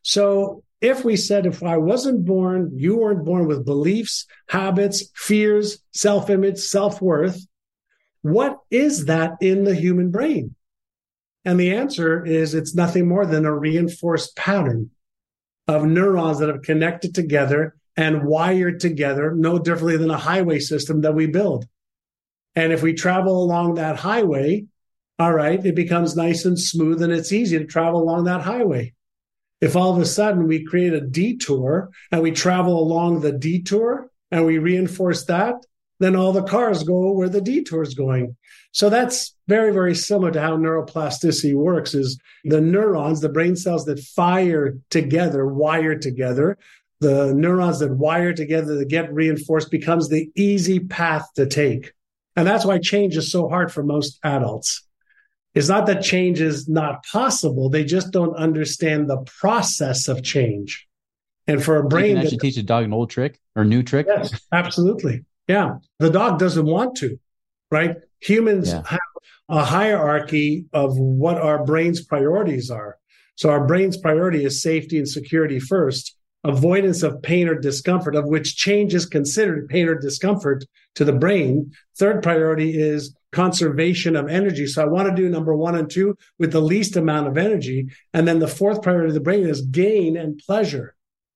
So 0.01 0.63
if 0.81 1.05
we 1.05 1.15
said 1.15 1.45
if 1.45 1.63
I 1.63 1.77
wasn't 1.77 2.25
born, 2.25 2.71
you 2.75 2.97
weren't 2.97 3.23
born 3.23 3.45
with 3.45 3.65
beliefs, 3.65 4.25
habits, 4.49 5.09
fears, 5.15 5.77
self 5.91 6.29
image, 6.29 6.57
self 6.57 7.01
worth, 7.01 7.45
what 8.23 8.57
is 8.71 9.05
that 9.05 9.33
in 9.41 9.63
the 9.63 9.75
human 9.75 10.09
brain? 10.11 10.55
And 11.45 11.59
the 11.59 11.75
answer 11.75 12.25
is 12.25 12.53
it's 12.53 12.75
nothing 12.75 13.07
more 13.07 13.25
than 13.25 13.45
a 13.45 13.55
reinforced 13.55 14.35
pattern 14.35 14.91
of 15.67 15.85
neurons 15.85 16.39
that 16.39 16.49
have 16.49 16.63
connected 16.63 17.15
together 17.15 17.75
and 17.95 18.25
wired 18.25 18.79
together 18.79 19.33
no 19.35 19.59
differently 19.59 19.97
than 19.97 20.11
a 20.11 20.17
highway 20.17 20.59
system 20.59 21.01
that 21.01 21.15
we 21.15 21.27
build. 21.27 21.67
And 22.55 22.73
if 22.73 22.81
we 22.81 22.93
travel 22.93 23.43
along 23.43 23.75
that 23.75 23.97
highway, 23.97 24.65
all 25.19 25.33
right, 25.33 25.63
it 25.63 25.75
becomes 25.75 26.15
nice 26.15 26.45
and 26.45 26.59
smooth 26.59 27.01
and 27.01 27.13
it's 27.13 27.31
easy 27.31 27.57
to 27.57 27.65
travel 27.65 28.01
along 28.01 28.25
that 28.25 28.41
highway. 28.41 28.93
If 29.61 29.75
all 29.75 29.93
of 29.93 30.01
a 30.01 30.05
sudden 30.05 30.47
we 30.47 30.65
create 30.65 30.93
a 30.93 31.01
detour 31.01 31.91
and 32.11 32.21
we 32.21 32.31
travel 32.31 32.79
along 32.79 33.21
the 33.21 33.31
detour 33.31 34.09
and 34.31 34.45
we 34.45 34.57
reinforce 34.57 35.25
that, 35.25 35.55
then 35.99 36.15
all 36.15 36.33
the 36.33 36.43
cars 36.43 36.83
go 36.83 37.11
where 37.11 37.29
the 37.29 37.41
detour 37.41 37.83
is 37.83 37.93
going. 37.93 38.35
So 38.71 38.89
that's 38.89 39.35
very, 39.47 39.71
very 39.71 39.93
similar 39.93 40.31
to 40.31 40.41
how 40.41 40.57
neuroplasticity 40.57 41.53
works 41.53 41.93
is 41.93 42.19
the 42.43 42.59
neurons, 42.59 43.21
the 43.21 43.29
brain 43.29 43.55
cells 43.55 43.85
that 43.85 43.99
fire 43.99 44.77
together, 44.89 45.45
wire 45.45 45.97
together, 45.97 46.57
the 47.01 47.33
neurons 47.33 47.79
that 47.79 47.91
wire 47.91 48.33
together 48.33 48.77
that 48.77 48.87
get 48.87 49.13
reinforced 49.13 49.69
becomes 49.69 50.09
the 50.09 50.31
easy 50.35 50.79
path 50.79 51.27
to 51.35 51.45
take. 51.45 51.93
And 52.35 52.47
that's 52.47 52.65
why 52.65 52.79
change 52.79 53.17
is 53.17 53.31
so 53.31 53.49
hard 53.49 53.71
for 53.71 53.83
most 53.83 54.17
adults. 54.23 54.83
It's 55.53 55.67
not 55.67 55.85
that 55.87 56.01
change 56.01 56.39
is 56.39 56.69
not 56.69 57.03
possible. 57.05 57.69
They 57.69 57.83
just 57.83 58.11
don't 58.11 58.35
understand 58.35 59.09
the 59.09 59.17
process 59.39 60.07
of 60.07 60.23
change. 60.23 60.87
And 61.47 61.63
for 61.63 61.77
a 61.77 61.83
brain, 61.83 62.17
you 62.17 62.29
that, 62.29 62.39
teach 62.39 62.57
a 62.57 62.63
dog 62.63 62.85
an 62.85 62.93
old 62.93 63.09
trick 63.09 63.39
or 63.55 63.65
new 63.65 63.83
trick. 63.83 64.07
Yes, 64.07 64.39
absolutely. 64.53 65.25
Yeah. 65.47 65.77
The 65.99 66.09
dog 66.09 66.39
doesn't 66.39 66.65
want 66.65 66.95
to, 66.97 67.19
right? 67.69 67.97
Humans 68.19 68.69
yeah. 68.69 68.83
have 68.85 68.99
a 69.49 69.63
hierarchy 69.65 70.65
of 70.71 70.97
what 70.97 71.37
our 71.37 71.65
brain's 71.65 72.05
priorities 72.05 72.69
are. 72.69 72.97
So 73.35 73.49
our 73.49 73.65
brain's 73.65 73.97
priority 73.97 74.45
is 74.45 74.61
safety 74.61 74.97
and 74.97 75.09
security 75.09 75.59
first, 75.59 76.15
avoidance 76.43 77.03
of 77.03 77.21
pain 77.21 77.49
or 77.49 77.55
discomfort, 77.55 78.15
of 78.15 78.25
which 78.25 78.55
change 78.55 78.93
is 78.93 79.05
considered 79.05 79.67
pain 79.67 79.87
or 79.87 79.95
discomfort 79.95 80.63
to 80.95 81.03
the 81.03 81.13
brain. 81.13 81.71
Third 81.97 82.23
priority 82.23 82.79
is 82.79 83.13
conservation 83.31 84.15
of 84.15 84.29
energy. 84.29 84.67
So 84.67 84.81
I 84.81 84.85
want 84.85 85.09
to 85.09 85.15
do 85.15 85.29
number 85.29 85.55
one 85.55 85.75
and 85.75 85.89
two 85.89 86.17
with 86.39 86.51
the 86.51 86.61
least 86.61 86.95
amount 86.95 87.27
of 87.27 87.37
energy. 87.37 87.87
And 88.13 88.27
then 88.27 88.39
the 88.39 88.47
fourth 88.47 88.81
priority 88.81 89.09
of 89.09 89.13
the 89.13 89.19
brain 89.19 89.47
is 89.47 89.61
gain 89.61 90.17
and 90.17 90.37
pleasure. 90.45 90.95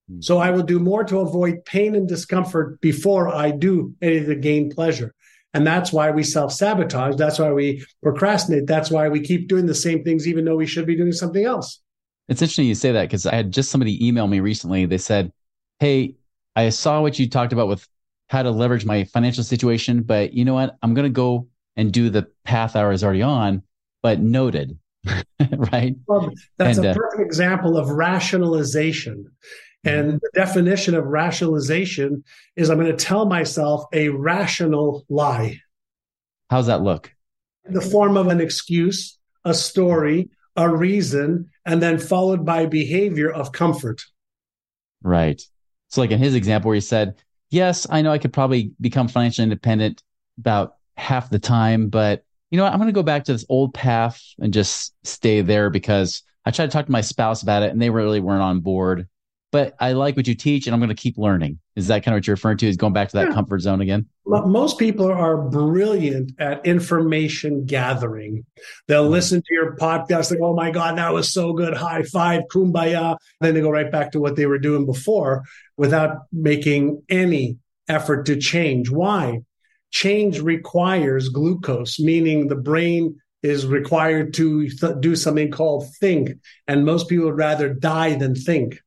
Hmm. 0.10 0.22
So 0.22 0.38
I 0.38 0.52
will 0.52 0.64
do 0.64 0.80
more 0.80 1.04
to 1.06 1.20
avoid 1.20 1.66
pain 1.66 1.96
and 1.96 2.08
discomfort 2.08 2.82
before 2.82 3.34
I 3.34 3.52
do 3.52 3.96
anything 4.02 4.30
to 4.30 4.36
gain 4.36 4.72
pleasure. 4.72 5.14
And 5.54 5.66
that's 5.66 5.94
why 5.94 6.12
we 6.12 6.24
self 6.24 6.52
sabotage. 6.52 7.16
That's 7.16 7.40
why 7.40 7.52
we 7.52 7.86
procrastinate. 8.04 8.68
That's 8.68 8.92
why 8.92 9.08
we 9.08 9.22
keep 9.22 9.48
doing 9.48 9.66
the 9.66 9.76
same 9.76 10.04
things, 10.04 10.28
even 10.28 10.44
though 10.44 10.58
we 10.58 10.66
should 10.66 10.86
be 10.86 10.98
doing 10.98 11.14
something 11.14 11.46
else. 11.46 11.80
It's 12.28 12.42
interesting 12.42 12.68
you 12.68 12.76
say 12.76 12.92
that 12.92 13.04
because 13.04 13.26
I 13.26 13.36
had 13.36 13.52
just 13.52 13.72
somebody 13.72 14.06
email 14.06 14.28
me 14.28 14.42
recently. 14.42 14.86
They 14.86 14.98
said, 14.98 15.32
Hey, 15.80 16.16
I 16.58 16.70
saw 16.70 17.02
what 17.02 17.18
you 17.20 17.30
talked 17.30 17.54
about 17.54 17.70
with 17.70 17.88
how 18.28 18.44
to 18.44 18.52
leverage 18.52 18.86
my 18.86 19.06
financial 19.06 19.44
situation, 19.44 20.04
but 20.04 20.34
you 20.34 20.44
know 20.44 20.56
what? 20.56 20.76
I'm 20.82 20.94
going 20.94 21.06
to 21.06 21.10
go 21.10 21.48
and 21.76 21.92
do 21.92 22.10
the 22.10 22.28
path 22.44 22.76
I 22.76 22.86
was 22.86 23.04
already 23.04 23.22
on, 23.22 23.64
but 24.02 24.20
noted. 24.20 24.78
right. 25.72 25.96
Well, 26.08 26.32
that's 26.58 26.78
and, 26.78 26.88
a 26.88 26.92
uh, 26.92 26.94
perfect 26.94 27.22
uh, 27.22 27.26
example 27.26 27.78
of 27.78 27.90
rationalization. 27.90 29.32
And 29.84 30.08
mm-hmm. 30.08 30.18
the 30.18 30.30
definition 30.34 30.96
of 30.96 31.06
rationalization 31.06 32.24
is 32.56 32.70
I'm 32.70 32.80
going 32.80 32.96
to 32.96 33.06
tell 33.06 33.26
myself 33.26 33.86
a 33.94 34.10
rational 34.10 35.06
lie. 35.10 35.62
How's 36.50 36.68
that 36.68 36.82
look? 36.82 37.14
In 37.66 37.74
the 37.74 37.82
form 37.82 38.18
of 38.18 38.28
an 38.28 38.42
excuse, 38.42 39.18
a 39.44 39.54
story, 39.54 40.30
a 40.56 40.70
reason, 40.70 41.50
and 41.66 41.82
then 41.82 42.00
followed 42.00 42.46
by 42.46 42.66
behavior 42.66 43.32
of 43.32 43.52
comfort. 43.52 44.02
Right. 45.04 45.42
So, 45.90 46.02
like 46.02 46.12
in 46.12 46.20
his 46.20 46.36
example, 46.36 46.70
where 46.70 46.76
he 46.76 46.82
said, 46.82 47.16
Yes, 47.52 47.86
I 47.90 48.02
know 48.02 48.12
I 48.12 48.18
could 48.18 48.34
probably 48.34 48.72
become 48.82 49.08
financially 49.08 49.44
independent 49.44 50.02
about 50.40 50.76
half 50.98 51.30
the 51.30 51.40
time, 51.40 51.90
but 51.90 52.24
you 52.52 52.58
know 52.58 52.64
what? 52.64 52.74
I'm 52.74 52.80
going 52.80 52.88
to 52.88 52.94
go 52.94 53.04
back 53.04 53.26
to 53.26 53.34
this 53.34 53.46
old 53.50 53.74
path 53.74 54.22
and 54.40 54.54
just 54.54 54.94
stay 55.04 55.42
there 55.42 55.70
because 55.70 56.24
I 56.46 56.52
tried 56.52 56.68
to 56.68 56.72
talk 56.72 56.86
to 56.86 56.92
my 56.92 57.02
spouse 57.02 57.44
about 57.44 57.64
it 57.64 57.72
and 57.72 57.82
they 57.82 57.90
really 57.90 58.20
weren't 58.20 58.44
on 58.44 58.60
board 58.60 59.08
but 59.56 59.74
I 59.80 59.94
like 59.94 60.18
what 60.18 60.28
you 60.28 60.36
teach 60.36 60.68
and 60.68 60.74
I'm 60.74 60.82
going 60.82 60.90
to 60.90 61.02
keep 61.02 61.18
learning. 61.18 61.60
Is 61.78 61.88
that 61.88 62.04
kind 62.04 62.14
of 62.14 62.18
what 62.18 62.28
you're 62.28 62.36
referring 62.36 62.58
to? 62.58 62.68
Is 62.68 62.76
going 62.76 62.92
back 62.92 63.08
to 63.08 63.18
that 63.18 63.30
yeah. 63.30 63.34
comfort 63.34 63.62
zone 63.62 63.80
again? 63.80 64.06
Most 64.26 64.78
people 64.78 65.10
are 65.10 65.38
brilliant 65.38 66.34
at 66.40 66.66
information 66.66 67.64
gathering. 67.64 68.46
They'll 68.90 69.04
mm-hmm. 69.04 69.14
listen 69.14 69.42
to 69.42 69.54
your 69.54 69.78
podcast 69.78 70.32
and, 70.32 70.42
oh 70.44 70.54
my 70.54 70.72
God, 70.72 70.98
that 70.98 71.14
was 71.14 71.32
so 71.32 71.54
good. 71.54 71.74
High 71.74 72.04
five, 72.04 72.42
kumbaya. 72.52 73.16
Then 73.40 73.54
they 73.54 73.62
go 73.62 73.70
right 73.70 73.90
back 73.90 74.12
to 74.12 74.20
what 74.20 74.36
they 74.36 74.46
were 74.46 74.60
doing 74.60 74.86
before 74.86 75.44
without 75.78 76.18
making 76.34 77.04
any 77.08 77.58
effort 77.88 78.26
to 78.26 78.36
change. 78.36 78.90
Why? 78.90 79.40
Change 79.92 80.40
requires 80.40 81.30
glucose, 81.30 82.00
meaning 82.00 82.48
the 82.48 82.56
brain 82.56 83.20
is 83.44 83.66
required 83.66 84.34
to 84.34 84.68
th- 84.68 84.96
do 85.00 85.16
something 85.16 85.52
called 85.52 85.88
think. 86.00 86.32
And 86.68 86.86
most 86.86 87.08
people 87.08 87.26
would 87.26 87.38
rather 87.38 87.74
die 87.74 88.16
than 88.16 88.36
think. 88.36 88.80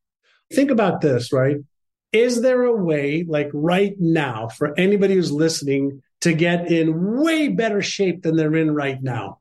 Think 0.53 0.71
about 0.71 1.01
this, 1.01 1.33
right? 1.33 1.57
Is 2.13 2.41
there 2.41 2.63
a 2.63 2.75
way, 2.75 3.25
like 3.29 3.51
right 3.53 3.95
now, 3.99 4.49
for 4.49 4.79
anybody 4.79 5.15
who's 5.15 5.31
listening 5.31 6.03
to 6.23 6.33
get 6.33 6.73
in 6.73 7.23
way 7.23 7.49
better 7.49 7.83
shape 7.83 8.23
than 8.23 8.37
they're 8.37 8.57
in 8.57 8.75
right 8.75 9.01
now? 9.01 9.39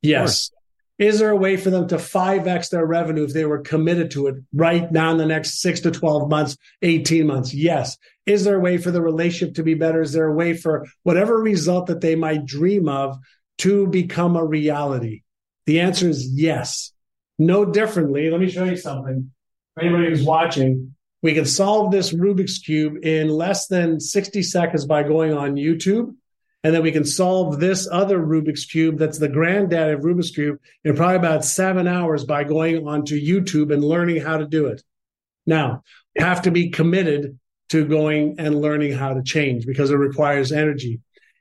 Yes. 0.00 0.50
Is 0.98 1.18
there 1.18 1.30
a 1.30 1.36
way 1.36 1.56
for 1.56 1.70
them 1.70 1.88
to 1.88 1.96
5x 1.96 2.70
their 2.70 2.86
revenue 2.86 3.24
if 3.24 3.32
they 3.32 3.44
were 3.44 3.58
committed 3.58 4.12
to 4.12 4.28
it 4.28 4.36
right 4.52 4.90
now 4.92 5.10
in 5.10 5.18
the 5.18 5.26
next 5.26 5.60
six 5.60 5.80
to 5.80 5.90
12 5.90 6.30
months, 6.30 6.56
18 6.82 7.26
months? 7.26 7.52
Yes. 7.52 7.96
Is 8.26 8.44
there 8.44 8.56
a 8.56 8.60
way 8.60 8.78
for 8.78 8.92
the 8.92 9.02
relationship 9.02 9.56
to 9.56 9.64
be 9.64 9.74
better? 9.74 10.02
Is 10.02 10.12
there 10.12 10.28
a 10.28 10.34
way 10.34 10.56
for 10.56 10.86
whatever 11.02 11.38
result 11.38 11.86
that 11.86 12.00
they 12.00 12.14
might 12.14 12.46
dream 12.46 12.88
of 12.88 13.18
to 13.58 13.88
become 13.88 14.36
a 14.36 14.44
reality? 14.44 15.22
The 15.66 15.80
answer 15.80 16.08
is 16.08 16.26
yes. 16.26 16.92
No 17.38 17.64
differently. 17.64 18.30
Let 18.30 18.40
me 18.40 18.48
show 18.48 18.64
you 18.64 18.76
something 18.76 19.32
for 19.74 19.82
anybody 19.82 20.08
who's 20.08 20.24
watching, 20.24 20.94
we 21.22 21.34
can 21.34 21.44
solve 21.44 21.90
this 21.90 22.12
Rubik's 22.12 22.58
Cube 22.58 23.04
in 23.04 23.28
less 23.28 23.66
than 23.66 24.00
60 24.00 24.42
seconds 24.42 24.86
by 24.86 25.02
going 25.02 25.32
on 25.32 25.56
YouTube. 25.56 26.14
And 26.64 26.74
then 26.74 26.82
we 26.82 26.92
can 26.92 27.04
solve 27.04 27.60
this 27.60 27.86
other 27.92 28.18
Rubik's 28.18 28.64
Cube 28.64 28.98
that's 28.98 29.18
the 29.18 29.28
granddad 29.28 29.94
of 29.94 30.00
Rubik's 30.00 30.30
Cube 30.30 30.58
in 30.82 30.96
probably 30.96 31.16
about 31.16 31.44
seven 31.44 31.86
hours 31.86 32.24
by 32.24 32.42
going 32.42 32.88
onto 32.88 33.20
YouTube 33.20 33.72
and 33.72 33.84
learning 33.84 34.22
how 34.22 34.38
to 34.38 34.46
do 34.46 34.66
it. 34.66 34.82
Now, 35.46 35.82
you 36.16 36.24
have 36.24 36.42
to 36.42 36.50
be 36.50 36.70
committed 36.70 37.38
to 37.68 37.86
going 37.86 38.36
and 38.38 38.60
learning 38.60 38.92
how 38.92 39.14
to 39.14 39.22
change 39.22 39.66
because 39.66 39.90
it 39.90 39.96
requires 39.96 40.50
energy. 40.50 41.00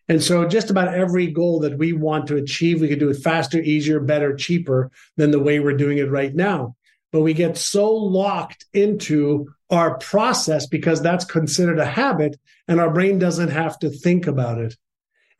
And 0.09 0.21
so, 0.21 0.45
just 0.45 0.69
about 0.69 0.93
every 0.93 1.27
goal 1.27 1.61
that 1.61 1.77
we 1.77 1.93
want 1.93 2.27
to 2.27 2.35
achieve, 2.35 2.81
we 2.81 2.89
can 2.89 2.99
do 2.99 3.09
it 3.09 3.23
faster, 3.23 3.59
easier, 3.59 4.01
better, 4.01 4.35
cheaper 4.35 4.91
than 5.15 5.31
the 5.31 5.39
way 5.39 5.59
we're 5.59 5.77
doing 5.77 5.97
it 5.97 6.11
right 6.11 6.35
now 6.35 6.75
but 7.13 7.21
we 7.21 7.35
get 7.35 7.57
so 7.57 7.93
locked 7.93 8.65
into 8.73 9.47
our 9.69 9.97
process 9.99 10.65
because 10.65 11.01
that's 11.01 11.23
considered 11.23 11.79
a 11.79 11.85
habit 11.85 12.37
and 12.67 12.81
our 12.81 12.89
brain 12.89 13.19
doesn't 13.19 13.49
have 13.49 13.77
to 13.79 13.89
think 13.91 14.25
about 14.25 14.57
it. 14.57 14.75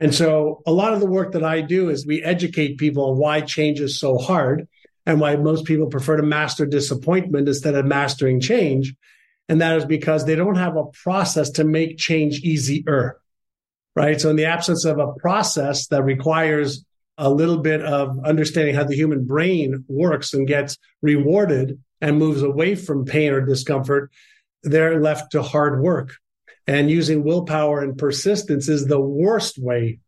And 0.04 0.14
so 0.14 0.62
a 0.66 0.72
lot 0.74 0.92
of 0.92 1.00
the 1.00 1.06
work 1.06 1.32
that 1.32 1.46
I 1.46 1.62
do 1.62 1.90
is 1.90 2.06
we 2.06 2.22
educate 2.22 2.78
people 2.78 3.10
on 3.10 3.18
why 3.18 3.40
change 3.40 3.80
is 3.80 3.98
so 3.98 4.18
hard 4.18 4.68
and 5.06 5.22
why 5.22 5.38
most 5.38 5.64
people 5.64 5.88
prefer 5.88 6.18
to 6.18 6.24
master 6.24 6.66
disappointment 6.66 7.48
instead 7.48 7.74
of 7.76 7.86
mastering 7.86 8.42
change. 8.42 8.94
And 9.48 9.62
that 9.62 9.78
is 9.78 9.86
because 9.86 10.26
they 10.26 10.36
don't 10.36 10.58
have 10.58 10.76
a 10.76 10.88
process 10.88 11.52
to 11.52 11.64
make 11.64 11.98
change 11.98 12.40
easier. 12.40 13.16
Right. 13.96 14.20
So 14.20 14.30
in 14.30 14.36
the 14.36 14.44
absence 14.44 14.84
of 14.84 15.00
a 15.00 15.14
process 15.14 15.88
that 15.88 16.04
requires 16.04 16.84
a 17.18 17.30
little 17.30 17.60
bit 17.60 17.82
of 17.82 18.20
understanding 18.26 18.76
how 18.76 18.84
the 18.84 18.98
human 18.98 19.26
brain 19.26 19.86
works 19.88 20.34
and 20.34 20.46
gets 20.46 20.78
rewarded 21.02 21.80
and 22.02 22.18
moves 22.18 22.44
away 22.44 22.76
from 22.76 23.06
pain 23.06 23.32
or 23.32 23.40
discomfort, 23.40 24.12
they're 24.64 25.00
left 25.00 25.32
to 25.32 25.42
hard 25.42 25.82
work. 25.82 26.18
And 26.68 26.90
using 26.90 27.24
willpower 27.24 27.82
and 27.82 27.98
persistence 27.98 28.70
is 28.70 28.86
the 28.86 29.00
worst 29.00 29.58
way 29.58 30.00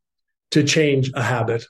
to 0.52 0.64
change 0.64 1.12
a 1.14 1.22
habit. 1.22 1.66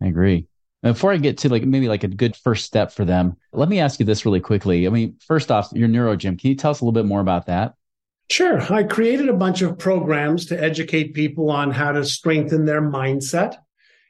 I 0.00 0.06
agree. 0.06 0.46
Before 0.82 1.12
I 1.12 1.16
get 1.16 1.38
to 1.38 1.48
like 1.48 1.64
maybe 1.64 1.88
like 1.88 2.04
a 2.04 2.08
good 2.08 2.36
first 2.36 2.64
step 2.64 2.92
for 2.92 3.04
them, 3.04 3.36
let 3.52 3.68
me 3.68 3.80
ask 3.80 3.98
you 3.98 4.06
this 4.06 4.24
really 4.24 4.40
quickly. 4.40 4.86
I 4.86 4.90
mean, 4.90 5.16
first 5.26 5.50
off, 5.50 5.72
your 5.72 5.88
neuro, 5.88 6.14
NeuroGym, 6.14 6.38
can 6.38 6.50
you 6.50 6.54
tell 6.54 6.70
us 6.70 6.80
a 6.80 6.84
little 6.84 6.92
bit 6.92 7.06
more 7.06 7.20
about 7.20 7.46
that? 7.46 7.74
Sure. 8.30 8.60
I 8.72 8.84
created 8.84 9.28
a 9.28 9.34
bunch 9.34 9.62
of 9.62 9.78
programs 9.78 10.46
to 10.46 10.62
educate 10.62 11.14
people 11.14 11.50
on 11.50 11.70
how 11.70 11.92
to 11.92 12.04
strengthen 12.04 12.64
their 12.64 12.82
mindset 12.82 13.56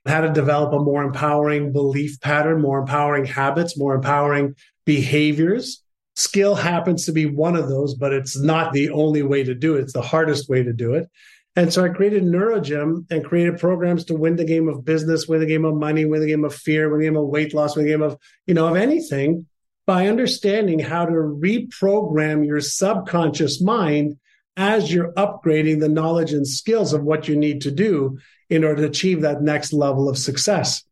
how 0.07 0.21
to 0.21 0.33
develop 0.33 0.73
a 0.73 0.79
more 0.79 1.03
empowering 1.03 1.73
belief 1.73 2.21
pattern, 2.21 2.61
more 2.61 2.79
empowering 2.79 3.25
habits, 3.25 3.76
more 3.76 3.95
empowering 3.95 4.55
behaviors. 4.85 5.83
Skill 6.16 6.54
happens 6.54 7.04
to 7.04 7.12
be 7.12 7.26
one 7.26 7.56
of 7.56 7.68
those, 7.68 7.94
but 7.94 8.12
it's 8.12 8.38
not 8.38 8.73
the 8.73 8.90
only 8.90 9.23
way 9.23 9.44
to 9.44 9.54
do 9.54 9.76
it. 9.76 9.82
It's 9.82 9.92
the 9.92 10.02
hardest 10.02 10.49
way 10.49 10.62
to 10.62 10.73
do 10.73 10.94
it. 10.94 11.08
And 11.56 11.73
so 11.73 11.85
I 11.85 11.88
created 11.88 12.23
NeuroGym 12.23 13.06
and 13.11 13.25
created 13.25 13.58
programs 13.58 14.04
to 14.06 14.14
win 14.14 14.37
the 14.37 14.44
game 14.44 14.68
of 14.68 14.85
business, 14.85 15.26
win 15.26 15.40
the 15.40 15.46
game 15.46 15.64
of 15.64 15.75
money, 15.75 16.04
win 16.04 16.20
the 16.20 16.26
game 16.26 16.44
of 16.44 16.54
fear, 16.54 16.90
win 16.90 17.00
the 17.00 17.06
game 17.06 17.16
of 17.16 17.28
weight 17.28 17.54
loss, 17.54 17.76
win 17.76 17.87
the 17.87 17.92
game 17.92 18.02
of, 18.02 18.18
you 18.46 18.54
know, 18.54 18.68
of 18.68 18.76
anything 18.76 19.46
by 19.87 20.08
understanding 20.08 20.78
how 20.78 21.06
to 21.06 21.12
reprogram 21.12 22.44
your 22.44 22.61
subconscious 22.61 23.61
mind 23.62 24.18
as 24.56 24.92
you're 24.92 25.12
upgrading 25.12 25.80
the 25.80 25.88
knowledge 25.88 26.32
and 26.32 26.46
skills 26.46 26.92
of 26.92 27.02
what 27.02 27.28
you 27.28 27.37
need 27.37 27.61
to 27.62 27.70
do 27.70 28.18
in 28.50 28.64
order 28.64 28.82
to 28.82 28.88
achieve 28.88 29.23
that 29.23 29.42
next 29.42 29.73
level 29.73 30.08
of 30.08 30.18
success. 30.18 30.82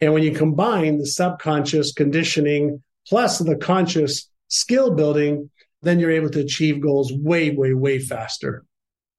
And 0.00 0.12
when 0.12 0.22
you 0.22 0.32
combine 0.32 0.98
the 0.98 1.06
subconscious 1.06 1.92
conditioning 1.92 2.82
plus 3.06 3.38
the 3.38 3.56
conscious 3.56 4.28
skill 4.52 4.90
building, 4.90 5.50
then 5.82 5.98
you're 5.98 6.10
able 6.10 6.30
to 6.30 6.40
achieve 6.40 6.80
goals 6.80 7.12
way, 7.12 7.50
way, 7.50 7.74
way 7.74 7.98
faster. 7.98 8.64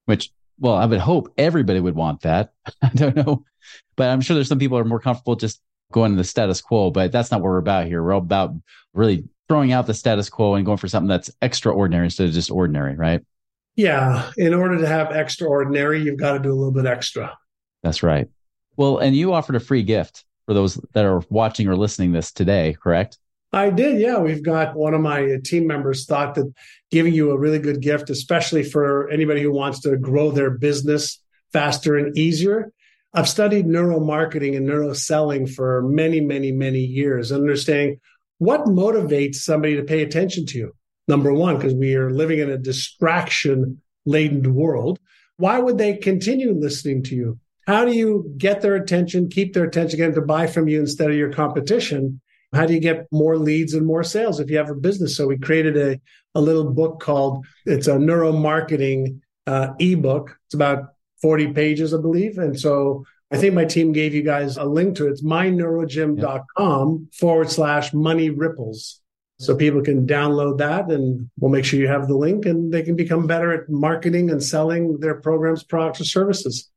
Which, 0.05 0.29
well, 0.59 0.75
I 0.75 0.85
would 0.85 0.99
hope 0.99 1.33
everybody 1.37 1.79
would 1.79 1.95
want 1.95 2.21
that. 2.21 2.53
I 2.81 2.89
don't 2.89 3.15
know, 3.15 3.43
but 3.95 4.09
I'm 4.09 4.21
sure 4.21 4.35
there's 4.35 4.47
some 4.47 4.59
people 4.59 4.77
are 4.77 4.85
more 4.85 4.99
comfortable 4.99 5.35
just 5.35 5.61
going 5.91 6.11
to 6.11 6.17
the 6.17 6.23
status 6.23 6.61
quo, 6.61 6.91
but 6.91 7.11
that's 7.11 7.31
not 7.31 7.41
what 7.41 7.45
we're 7.45 7.57
about 7.57 7.87
here. 7.87 8.03
We're 8.03 8.11
about 8.11 8.53
really 8.93 9.25
throwing 9.47 9.71
out 9.71 9.87
the 9.87 9.93
status 9.93 10.29
quo 10.29 10.55
and 10.55 10.65
going 10.65 10.77
for 10.77 10.87
something 10.87 11.09
that's 11.09 11.29
extraordinary 11.41 12.05
instead 12.05 12.27
of 12.27 12.33
just 12.33 12.51
ordinary, 12.51 12.95
right? 12.95 13.21
Yeah. 13.75 14.31
In 14.37 14.53
order 14.53 14.77
to 14.77 14.87
have 14.87 15.11
extraordinary, 15.11 16.01
you've 16.01 16.19
got 16.19 16.33
to 16.33 16.39
do 16.39 16.51
a 16.51 16.55
little 16.55 16.71
bit 16.71 16.85
extra. 16.85 17.35
That's 17.81 18.03
right. 18.03 18.29
Well, 18.77 18.99
and 18.99 19.15
you 19.15 19.33
offered 19.33 19.55
a 19.55 19.59
free 19.59 19.83
gift 19.83 20.25
for 20.45 20.53
those 20.53 20.75
that 20.93 21.05
are 21.05 21.23
watching 21.29 21.67
or 21.67 21.75
listening 21.75 22.11
this 22.11 22.31
today, 22.31 22.75
correct? 22.81 23.17
I 23.53 23.69
did. 23.69 24.01
Yeah. 24.01 24.17
We've 24.17 24.43
got 24.43 24.75
one 24.75 24.95
of 24.95 25.01
my 25.01 25.23
uh, 25.23 25.37
team 25.43 25.67
members 25.67 26.05
thought 26.05 26.33
that 26.35 26.51
giving 26.89 27.13
you 27.13 27.31
a 27.31 27.37
really 27.37 27.59
good 27.59 27.81
gift, 27.81 28.09
especially 28.09 28.63
for 28.63 29.09
anybody 29.09 29.43
who 29.43 29.53
wants 29.53 29.81
to 29.81 29.95
grow 29.95 30.31
their 30.31 30.49
business 30.49 31.21
faster 31.53 31.95
and 31.95 32.17
easier. 32.17 32.71
I've 33.13 33.29
studied 33.29 33.67
neuromarketing 33.67 34.57
and 34.57 34.67
neuroselling 34.67 35.53
for 35.53 35.83
many, 35.83 36.19
many, 36.19 36.51
many 36.51 36.79
years, 36.79 37.31
understanding 37.31 37.99
what 38.39 38.65
motivates 38.65 39.35
somebody 39.35 39.75
to 39.75 39.83
pay 39.83 40.01
attention 40.01 40.47
to 40.47 40.57
you. 40.57 40.71
Number 41.07 41.31
one, 41.31 41.57
because 41.57 41.75
we 41.75 41.95
are 41.95 42.09
living 42.09 42.39
in 42.39 42.49
a 42.49 42.57
distraction 42.57 43.81
laden 44.05 44.55
world. 44.55 44.99
Why 45.37 45.59
would 45.59 45.77
they 45.77 45.97
continue 45.97 46.53
listening 46.53 47.03
to 47.03 47.15
you? 47.15 47.39
How 47.67 47.85
do 47.85 47.93
you 47.93 48.33
get 48.37 48.61
their 48.61 48.75
attention, 48.75 49.29
keep 49.29 49.53
their 49.53 49.65
attention, 49.65 49.97
get 49.97 50.07
them 50.07 50.15
to 50.15 50.21
buy 50.21 50.47
from 50.47 50.67
you 50.67 50.79
instead 50.79 51.09
of 51.09 51.15
your 51.15 51.31
competition? 51.31 52.19
How 52.53 52.65
do 52.65 52.73
you 52.73 52.79
get 52.79 53.07
more 53.11 53.37
leads 53.37 53.73
and 53.73 53.85
more 53.85 54.03
sales 54.03 54.39
if 54.39 54.49
you 54.49 54.57
have 54.57 54.69
a 54.69 54.75
business? 54.75 55.17
So 55.17 55.27
we 55.27 55.37
created 55.37 55.77
a, 55.77 55.99
a 56.35 56.41
little 56.41 56.71
book 56.71 56.99
called, 56.99 57.45
it's 57.65 57.87
a 57.87 57.93
neuromarketing 57.93 59.19
uh, 59.47 59.73
ebook. 59.79 60.37
It's 60.45 60.53
about 60.53 60.93
40 61.21 61.53
pages, 61.53 61.93
I 61.93 62.01
believe. 62.01 62.37
And 62.37 62.59
so 62.59 63.05
I 63.31 63.37
think 63.37 63.55
my 63.55 63.65
team 63.65 63.91
gave 63.91 64.13
you 64.13 64.21
guys 64.21 64.57
a 64.57 64.65
link 64.65 64.95
to 64.97 65.07
it. 65.07 65.11
It's 65.11 65.23
myneurogym.com 65.23 67.09
forward 67.13 67.49
slash 67.49 67.93
money 67.93 68.29
ripples. 68.29 69.01
So 69.39 69.55
people 69.55 69.81
can 69.81 70.05
download 70.05 70.59
that 70.59 70.89
and 70.89 71.29
we'll 71.39 71.51
make 71.51 71.65
sure 71.65 71.79
you 71.79 71.87
have 71.87 72.07
the 72.07 72.15
link 72.15 72.45
and 72.45 72.71
they 72.71 72.83
can 72.83 72.95
become 72.95 73.25
better 73.25 73.51
at 73.51 73.69
marketing 73.69 74.29
and 74.29 74.41
selling 74.41 74.99
their 74.99 75.15
programs, 75.15 75.63
products, 75.63 75.99
or 75.99 76.05
services. 76.05 76.69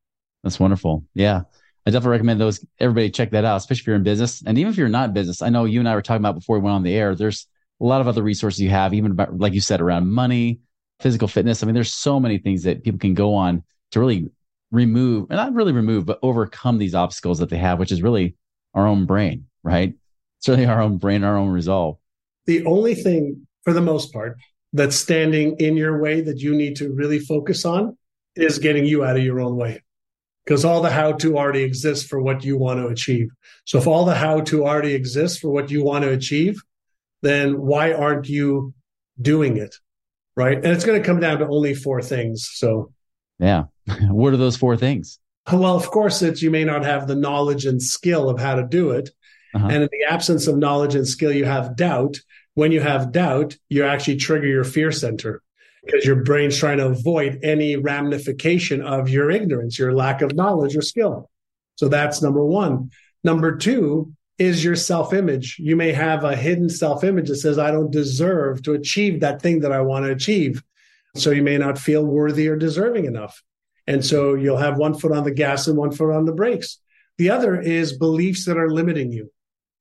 That's 0.43 0.59
wonderful. 0.59 1.05
Yeah. 1.15 1.43
I 1.87 1.91
definitely 1.91 2.13
recommend 2.13 2.41
those. 2.41 2.65
Everybody 2.81 3.11
check 3.11 3.31
that 3.31 3.45
out, 3.45 3.57
especially 3.57 3.83
if 3.83 3.87
you're 3.87 3.97
in 3.97 4.03
business. 4.03 4.43
And 4.45 4.59
even 4.59 4.73
if 4.73 4.77
you're 4.77 4.89
not 4.89 5.11
in 5.11 5.15
business, 5.15 5.41
I 5.41 5.51
know 5.51 5.65
you 5.65 5.79
and 5.79 5.89
I 5.89 5.95
were 5.95 6.03
talking 6.03 6.21
about 6.21 6.35
before 6.35 6.59
we 6.59 6.65
went 6.65 6.75
on 6.75 6.83
the 6.83 6.95
air. 6.95 7.15
There's 7.15 7.47
a 7.81 7.85
lot 7.85 8.01
of 8.01 8.09
other 8.09 8.23
resources 8.23 8.61
you 8.61 8.71
have, 8.71 8.93
even 8.93 9.13
about, 9.13 9.39
like 9.39 9.55
you 9.55 9.61
said, 9.61 9.81
around 9.81 10.11
money, 10.11 10.61
physical 10.99 11.29
fitness. 11.29 11.63
I 11.63 11.67
mean, 11.67 11.75
there's 11.75 11.93
so 11.93 12.19
many 12.19 12.39
things 12.39 12.65
that 12.65 12.83
people 12.83 12.99
can 12.99 13.15
go 13.15 13.35
on 13.35 13.63
to 13.93 14.01
really 14.01 14.29
remove, 14.73 15.31
and 15.31 15.37
not 15.37 15.55
really 15.55 15.73
remove, 15.73 16.07
but 16.07 16.19
overcome 16.23 16.79
these 16.79 16.95
obstacles 16.95 17.39
that 17.39 17.51
they 17.51 17.59
have, 17.59 17.79
which 17.79 17.93
is 17.93 18.03
really 18.03 18.35
our 18.75 18.87
own 18.87 19.07
brain, 19.07 19.47
right? 19.63 19.95
Certainly 20.41 20.67
our 20.67 20.83
own 20.83 20.99
brain, 20.99 21.23
our 21.23 21.37
own 21.37 21.51
resolve. 21.51 21.99
The 22.47 22.65
only 22.67 22.97
thing, 22.97 23.47
for 23.63 23.73
the 23.73 23.81
most 23.81 24.13
part, 24.13 24.39
that's 24.73 24.97
standing 24.97 25.57
in 25.61 25.77
your 25.77 26.01
way 26.01 26.21
that 26.21 26.39
you 26.39 26.55
need 26.55 26.77
to 26.77 26.93
really 26.93 27.21
focus 27.21 27.65
on 27.65 27.97
is 28.35 28.59
getting 28.59 28.85
you 28.85 29.05
out 29.05 29.17
of 29.17 29.23
your 29.23 29.41
own 29.41 29.57
way. 29.57 29.83
Because 30.47 30.65
all 30.65 30.81
the 30.81 30.91
how 30.91 31.13
to 31.13 31.37
already 31.37 31.63
exists 31.63 32.07
for 32.07 32.21
what 32.21 32.45
you 32.45 32.57
want 32.57 32.79
to 32.79 32.87
achieve. 32.87 33.31
So 33.65 33.79
if 33.79 33.89
all 33.89 34.05
the 34.05 34.15
how 34.15 34.43
to 34.43 34.65
already 34.65 34.95
exists 34.95 35.39
for 35.39 35.51
what 35.51 35.71
you 35.73 35.83
want 35.83 36.05
to 36.05 36.13
achieve, 36.13 36.63
then 37.23 37.61
why 37.61 37.93
aren't 37.93 38.29
you 38.29 38.73
doing 39.21 39.57
it? 39.57 39.75
Right. 40.37 40.57
And 40.57 40.67
it's 40.67 40.85
going 40.85 41.01
to 41.01 41.07
come 41.07 41.19
down 41.19 41.41
to 41.41 41.49
only 41.49 41.75
four 41.75 42.01
things. 42.01 42.49
So, 42.53 42.93
yeah. 43.39 43.65
what 44.09 44.33
are 44.33 44.37
those 44.37 44.57
four 44.57 44.77
things? 44.77 45.19
Well, 45.51 45.77
of 45.77 45.91
course, 45.91 46.23
it's 46.23 46.43
you 46.43 46.51
may 46.51 46.65
not 46.65 46.85
have 46.85 47.07
the 47.07 47.15
knowledge 47.15 47.67
and 47.67 47.83
skill 47.83 48.29
of 48.29 48.39
how 48.39 48.57
to 48.57 48.67
do 48.67 48.91
it. 48.91 49.11
Uh-huh. 49.55 49.67
And 49.67 49.83
in 49.83 49.89
the 49.91 50.13
absence 50.13 50.47
of 50.47 50.57
knowledge 50.57 50.95
and 50.95 51.09
skill, 51.09 51.33
you 51.33 51.45
have 51.45 51.77
doubt. 51.77 52.19
When 52.55 52.73
you 52.73 52.81
have 52.81 53.13
doubt, 53.13 53.57
you 53.69 53.85
actually 53.85 54.17
trigger 54.17 54.47
your 54.47 54.65
fear 54.65 54.93
center 54.93 55.43
because 55.87 56.05
your 56.05 56.17
brain's 56.17 56.59
trying 56.59 56.79
to 56.79 56.87
avoid 56.87 57.39
any 57.43 57.77
ramification 57.77 58.83
of 58.83 59.09
your 59.09 59.31
ignorance, 59.31 59.79
your 59.79 59.95
lack 59.95 60.21
of 60.21 60.35
knowledge 60.35 60.77
or 60.77 60.83
skill. 60.83 61.31
So 61.77 61.89
that's 61.89 62.21
number 62.21 62.45
one. 62.45 62.91
Number 63.23 63.57
two 63.57 64.13
is 64.39 64.65
your 64.65 64.77
self 64.77 65.13
image. 65.13 65.57
You 65.59 65.77
may 65.77 65.93
have 65.93 66.25
a 66.25 66.37
hidden 66.37 66.69
self 66.69 67.05
image 67.05 67.29
that 67.29 67.37
says, 67.37 67.59
I 67.59 67.71
don't 67.71 67.91
deserve 67.91 68.63
to 68.65 68.73
achieve 68.73 69.21
that 69.21 69.41
thing 69.41 69.61
that 69.61 69.73
I 69.73 69.81
want 69.81 70.05
to 70.05 70.13
achieve. 70.13 70.63
So 71.15 71.31
you 71.31 71.43
may 71.43 71.57
not 71.57 71.79
feel 71.79 72.05
worthy 72.05 72.49
or 72.49 72.57
deserving 72.57 73.07
enough. 73.07 73.43
And 73.87 74.05
so 74.05 74.35
you'll 74.35 74.57
have 74.59 74.77
one 74.77 74.95
foot 74.95 75.13
on 75.13 75.25
the 75.25 75.31
gas 75.31 75.69
and 75.69 75.79
one 75.79 75.93
foot 75.93 76.13
on 76.13 76.25
the 76.25 76.33
brakes. 76.33 76.79
The 77.19 77.31
other 77.31 77.59
is 77.59 77.97
beliefs 77.97 78.45
that 78.47 78.59
are 78.59 78.71
limiting 78.71 79.13
you. 79.13 79.31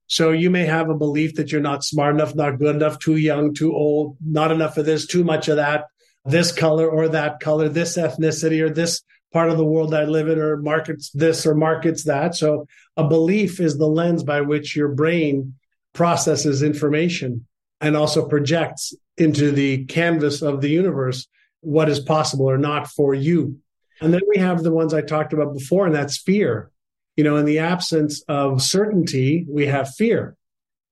So 0.06 0.30
you 0.30 0.50
may 0.50 0.64
have 0.64 0.88
a 0.88 0.94
belief 0.94 1.34
that 1.34 1.50
you're 1.50 1.60
not 1.60 1.84
smart 1.84 2.14
enough, 2.14 2.34
not 2.34 2.58
good 2.58 2.76
enough, 2.76 2.98
too 3.00 3.16
young, 3.16 3.52
too 3.52 3.74
old, 3.74 4.16
not 4.24 4.52
enough 4.52 4.76
of 4.78 4.86
this, 4.86 5.06
too 5.06 5.24
much 5.24 5.48
of 5.48 5.56
that, 5.56 5.86
this 6.26 6.52
color 6.52 6.88
or 6.88 7.08
that 7.08 7.40
color, 7.40 7.68
this 7.68 7.96
ethnicity 7.96 8.60
or 8.60 8.70
this 8.70 9.02
part 9.32 9.50
of 9.50 9.56
the 9.56 9.64
world 9.64 9.94
I 9.94 10.04
live 10.04 10.28
in, 10.28 10.38
or 10.38 10.56
markets 10.56 11.10
this 11.10 11.46
or 11.46 11.54
markets 11.54 12.04
that. 12.04 12.34
So 12.34 12.66
a 12.96 13.06
belief 13.06 13.60
is 13.60 13.76
the 13.76 13.86
lens 13.86 14.22
by 14.22 14.40
which 14.40 14.74
your 14.74 14.88
brain 14.88 15.54
processes 15.92 16.62
information 16.62 17.46
and 17.80 17.96
also 17.96 18.28
projects 18.28 18.94
into 19.16 19.50
the 19.50 19.84
canvas 19.86 20.42
of 20.42 20.60
the 20.60 20.70
universe 20.70 21.26
what 21.60 21.88
is 21.88 22.00
possible 22.00 22.48
or 22.48 22.58
not 22.58 22.86
for 22.88 23.14
you. 23.14 23.58
And 24.00 24.12
then 24.12 24.20
we 24.28 24.38
have 24.38 24.62
the 24.62 24.72
ones 24.72 24.94
I 24.94 25.00
talked 25.00 25.32
about 25.32 25.54
before, 25.54 25.86
and 25.86 25.94
that's 25.94 26.18
fear. 26.18 26.70
You 27.16 27.24
know, 27.24 27.36
in 27.36 27.46
the 27.46 27.58
absence 27.60 28.22
of 28.28 28.62
certainty, 28.62 29.46
we 29.48 29.66
have 29.66 29.94
fear. 29.94 30.36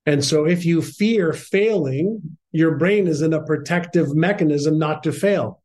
And 0.07 0.25
so 0.25 0.47
if 0.47 0.65
you 0.65 0.83
fear 0.83 1.33
failing, 1.33 2.39
your 2.55 2.77
brain 2.77 3.09
is 3.09 3.21
in 3.21 3.33
a 3.33 3.45
protective 3.45 4.15
mechanism 4.15 4.79
not 4.79 5.03
to 5.03 5.13
fail. 5.13 5.61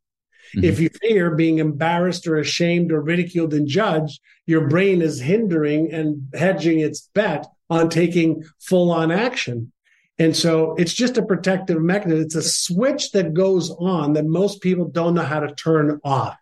Mm-hmm. 0.56 0.64
If 0.64 0.80
you 0.80 0.88
fear 1.00 1.36
being 1.36 1.58
embarrassed 1.58 2.26
or 2.26 2.36
ashamed 2.36 2.90
or 2.90 3.00
ridiculed 3.00 3.54
and 3.54 3.68
judged, 3.68 4.20
your 4.44 4.66
brain 4.66 5.00
is 5.00 5.20
hindering 5.20 5.92
and 5.92 6.28
hedging 6.34 6.80
its 6.80 7.08
bet 7.14 7.46
on 7.70 7.90
taking 7.90 8.42
full 8.58 8.90
on 8.90 9.12
action. 9.12 9.72
And 10.18 10.36
so 10.36 10.74
it's 10.74 10.92
just 10.92 11.16
a 11.16 11.24
protective 11.24 11.80
mechanism. 11.80 12.24
It's 12.24 12.34
a 12.34 12.42
switch 12.42 13.12
that 13.12 13.34
goes 13.34 13.70
on 13.70 14.14
that 14.14 14.26
most 14.26 14.60
people 14.60 14.86
don't 14.86 15.14
know 15.14 15.22
how 15.22 15.38
to 15.38 15.54
turn 15.54 16.00
off 16.02 16.36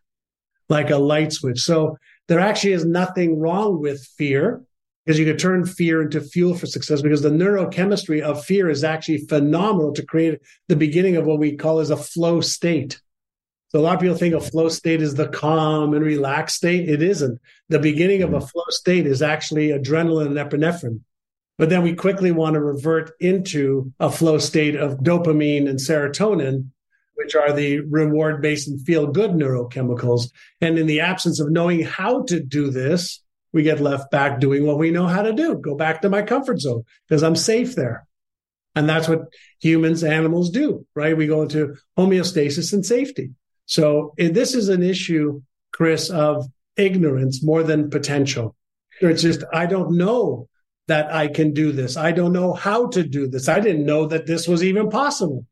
like 0.71 0.89
a 0.89 0.97
light 0.97 1.35
switch. 1.35 1.61
So 1.61 1.99
there 2.27 2.41
actually 2.41 2.73
is 2.73 2.87
nothing 2.87 3.39
wrong 3.39 3.81
with 3.83 4.03
fear 4.17 4.63
because 5.09 5.19
you 5.19 5.25
can 5.25 5.39
turn 5.39 5.65
fear 5.65 6.03
into 6.03 6.21
fuel 6.21 6.55
for 6.55 6.67
success 6.67 7.01
because 7.01 7.23
the 7.23 7.31
neurochemistry 7.31 8.21
of 8.21 8.45
fear 8.45 8.69
is 8.69 8.85
actually 8.85 9.17
phenomenal 9.17 9.91
to 9.91 10.05
create 10.05 10.39
the 10.67 10.77
beginning 10.77 11.17
of 11.17 11.25
what 11.25 11.39
we 11.39 11.57
call 11.57 11.79
as 11.79 11.89
a 11.89 11.97
flow 11.97 12.43
state. 12.43 13.01
So 13.69 13.79
a 13.79 13.81
lot 13.81 13.95
of 13.95 14.01
people 14.03 14.19
think 14.19 14.35
a 14.35 14.41
flow 14.43 14.69
state 14.69 15.01
is 15.01 15.15
the 15.15 15.29
calm 15.29 15.95
and 15.95 16.05
relaxed 16.05 16.57
state. 16.57 16.91
It 16.91 17.01
isn't. 17.01 17.41
The 17.71 17.79
beginning 17.79 18.23
of 18.23 18.35
a 18.35 18.37
mm-hmm. 18.37 18.49
flow 18.49 18.65
state 18.69 19.07
is 19.07 19.23
actually 19.23 19.69
adrenaline 19.69 20.27
and 20.27 20.37
epinephrine. 20.37 21.01
But 21.57 21.71
then 21.71 21.83
we 21.83 21.95
quickly 21.95 22.31
want 22.31 22.53
to 22.55 22.61
revert 22.61 23.13
into 23.19 23.91
a 23.99 24.11
flow 24.11 24.37
state 24.37 24.77
of 24.77 24.99
dopamine 24.99 25.71
and 25.71 25.79
serotonin 25.79 26.69
which 27.15 27.35
are 27.35 27.53
the 27.53 27.81
reward 27.81 28.41
based 28.41 28.69
and 28.69 28.81
feel 28.87 29.07
good 29.07 29.33
neurochemicals. 29.33 30.31
And 30.61 30.79
in 30.79 30.87
the 30.87 31.01
absence 31.01 31.41
of 31.41 31.51
knowing 31.51 31.83
how 31.83 32.23
to 32.25 32.41
do 32.41 32.71
this, 32.71 33.21
we 33.53 33.63
get 33.63 33.81
left 33.81 34.11
back 34.11 34.41
doing 34.41 34.67
what 34.67 34.79
we 34.79 34.91
know 34.91 35.07
how 35.07 35.23
to 35.23 35.33
do 35.33 35.57
go 35.57 35.75
back 35.75 36.03
to 36.03 36.11
my 36.11 36.23
comfort 36.23 36.61
zone 36.61 36.85
because 37.07 37.23
I'm 37.23 37.37
safe 37.37 37.75
there. 37.75 38.07
And 38.75 38.89
that's 38.89 39.09
what 39.09 39.23
humans, 39.61 40.05
animals 40.05 40.51
do, 40.51 40.87
right? 40.95 41.17
We 41.17 41.27
go 41.27 41.43
into 41.43 41.75
homeostasis 41.99 42.73
and 42.73 42.87
safety. 42.87 43.31
So 43.67 44.15
eh, 44.19 44.31
this 44.31 44.55
is 44.55 44.69
an 44.69 44.83
issue, 44.83 45.43
Chris, 45.73 46.11
of 46.11 46.47
ignorance 46.77 47.43
more 47.43 47.65
than 47.65 47.91
potential. 47.91 48.55
It's 49.01 49.23
just, 49.23 49.43
I 49.53 49.67
don't 49.67 49.97
know 49.97 50.49
that 50.87 51.13
I 51.13 51.29
can 51.29 51.53
do 51.53 51.73
this. 51.73 51.97
I 51.97 52.13
don't 52.13 52.33
know 52.33 52.53
how 52.53 52.89
to 52.89 53.03
do 53.03 53.29
this. 53.29 53.49
I 53.49 53.61
didn't 53.61 53.85
know 53.85 54.07
that 54.07 54.27
this 54.27 54.49
was 54.49 54.65
even 54.65 54.91
possible. 54.91 55.45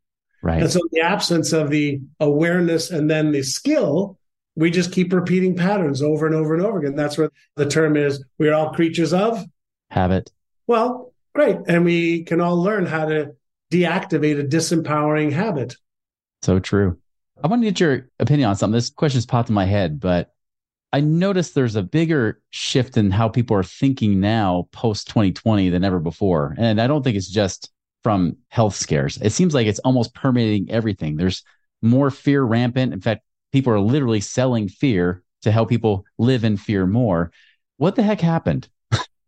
Right. 0.43 0.63
And 0.63 0.71
so, 0.71 0.81
the 0.93 1.01
absence 1.01 1.53
of 1.53 1.71
the 1.71 2.01
awareness 2.21 2.91
and 2.91 3.11
then 3.11 3.33
the 3.33 3.43
skill, 3.43 4.19
we 4.57 4.71
just 4.71 4.90
keep 4.90 5.12
repeating 5.12 5.55
patterns 5.55 6.03
over 6.03 6.27
and 6.27 6.35
over 6.35 6.55
and 6.55 6.64
over 6.64 6.79
again. 6.79 6.97
That's 6.97 7.19
what 7.19 7.33
the 7.57 7.66
term 7.66 7.97
is. 7.97 8.25
We're 8.38 8.55
all 8.55 8.73
creatures 8.73 9.12
of 9.12 9.45
habit. 9.90 10.33
Well, 10.66 11.12
great. 11.35 11.59
And 11.69 11.85
we 11.85 12.25
can 12.25 12.40
all 12.40 12.61
learn 12.61 12.87
how 12.87 13.07
to 13.07 13.35
deactivate 13.71 14.40
a 14.40 14.45
disempowering 14.45 15.33
habit. 15.33 15.77
So 16.42 16.59
true. 16.59 16.99
I 17.42 17.49
want 17.49 17.62
to 17.62 17.69
get 17.69 17.81
your 17.81 18.09
opinion 18.19 18.49
on 18.49 18.57
something. 18.57 18.75
This 18.75 18.90
question's 18.90 19.27
popped 19.27 19.51
in 19.51 19.55
my 19.55 19.66
head, 19.66 20.01
but 20.01 20.33
I 20.92 21.01
noticed 21.01 21.55
there's 21.55 21.77
a 21.77 21.83
bigger 21.83 22.40
shift 22.51 22.97
in 22.97 23.11
how 23.11 23.29
people 23.29 23.57
are 23.57 23.62
thinking 23.62 24.21
now 24.21 24.69
post 24.73 25.09
2020 25.09 25.69
than 25.69 25.85
ever 25.85 26.01
before. 26.01 26.55
And 26.57 26.81
I 26.81 26.87
don't 26.87 27.03
think 27.03 27.16
it's 27.16 27.29
just 27.29 27.71
from 28.03 28.38
health 28.49 28.75
scares. 28.75 29.19
It 29.21 29.31
seems 29.31 29.53
like 29.53 29.66
it's 29.66 29.81
almost 29.81 30.14
permeating 30.14 30.71
everything. 30.71 31.16
There's 31.16 31.42
more 31.83 32.11
fear 32.11 32.42
rampant. 32.42 32.95
In 32.95 33.01
fact, 33.01 33.23
people 33.53 33.73
are 33.73 33.81
literally 33.81 34.21
selling 34.21 34.69
fear 34.69 35.23
to 35.43 35.51
help 35.51 35.69
people 35.69 36.05
live 36.19 36.45
in 36.45 36.57
fear 36.57 36.87
more. 36.87 37.31
What 37.77 37.95
the 37.95 38.03
heck 38.03 38.21
happened? 38.21 38.69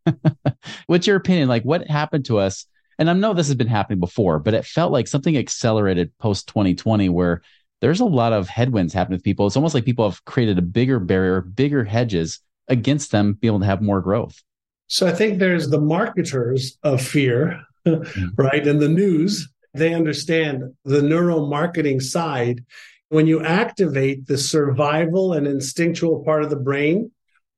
What's 0.87 1.07
your 1.07 1.17
opinion? 1.17 1.49
Like, 1.49 1.63
what 1.63 1.87
happened 1.87 2.25
to 2.27 2.39
us? 2.39 2.67
And 2.99 3.09
I 3.09 3.13
know 3.13 3.33
this 3.33 3.47
has 3.47 3.57
been 3.57 3.69
happening 3.69 4.01
before, 4.01 4.39
but 4.39 4.55
it 4.55 4.65
felt 4.65 4.91
like 4.91 5.07
something 5.07 5.37
accelerated 5.37 6.11
post 6.19 6.49
2020 6.49 7.09
where 7.09 7.43
there's 7.81 8.01
a 8.01 8.05
lot 8.05 8.33
of 8.33 8.49
headwinds 8.49 8.93
happening 8.93 9.17
with 9.17 9.25
people. 9.25 9.47
It's 9.47 9.57
almost 9.57 9.75
like 9.75 9.85
people 9.85 10.09
have 10.09 10.25
created 10.25 10.59
a 10.59 10.63
bigger 10.63 10.99
barrier, 10.99 11.41
bigger 11.41 11.85
hedges 11.85 12.41
against 12.67 13.13
them 13.13 13.35
being 13.35 13.53
able 13.53 13.61
to 13.61 13.67
have 13.67 13.83
more 13.83 14.01
growth. 14.01 14.43
So 14.89 15.07
I 15.07 15.13
think 15.13 15.39
there's 15.39 15.69
the 15.69 15.81
marketers 15.81 16.79
of 16.83 17.01
fear, 17.01 17.63
mm-hmm. 17.87 18.29
right? 18.37 18.67
And 18.67 18.81
the 18.81 18.89
news, 18.89 19.49
they 19.75 19.95
understand 19.95 20.65
the 20.85 21.01
neuromarketing 21.01 22.03
side. 22.03 22.65
When 23.11 23.27
you 23.27 23.43
activate 23.43 24.27
the 24.27 24.39
survival 24.39 25.33
and 25.33 25.47
instinctual 25.47 26.25
part 26.25 26.43
of 26.45 26.51
the 26.51 26.57
brain 26.57 27.11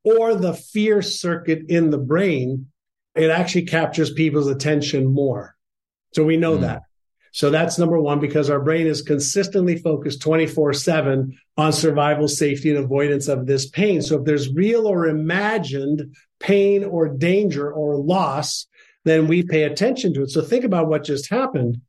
or 0.04 0.34
the 0.34 0.54
fear 0.54 1.02
circuit 1.02 1.64
in 1.68 1.90
the 1.90 1.98
brain, 1.98 2.66
it 3.14 3.30
actually 3.30 3.66
captures 3.66 4.12
people's 4.12 4.46
attention 4.46 5.12
more. 5.12 5.56
So 6.14 6.24
we 6.24 6.36
know 6.36 6.56
mm. 6.56 6.62
that. 6.62 6.82
So 7.32 7.50
that's 7.50 7.78
number 7.78 8.00
one, 8.00 8.18
because 8.18 8.50
our 8.50 8.60
brain 8.60 8.86
is 8.86 9.02
consistently 9.02 9.76
focused 9.76 10.20
24 10.20 10.72
7 10.72 11.38
on 11.56 11.72
survival, 11.72 12.26
safety, 12.26 12.70
and 12.70 12.84
avoidance 12.84 13.28
of 13.28 13.46
this 13.46 13.68
pain. 13.68 14.02
So 14.02 14.18
if 14.18 14.24
there's 14.24 14.52
real 14.52 14.86
or 14.86 15.06
imagined 15.06 16.16
pain 16.40 16.84
or 16.84 17.08
danger 17.08 17.72
or 17.72 17.96
loss, 17.96 18.66
then 19.04 19.28
we 19.28 19.42
pay 19.42 19.62
attention 19.62 20.12
to 20.14 20.22
it. 20.22 20.30
So 20.30 20.42
think 20.42 20.64
about 20.64 20.88
what 20.88 21.04
just 21.04 21.30
happened. 21.30 21.80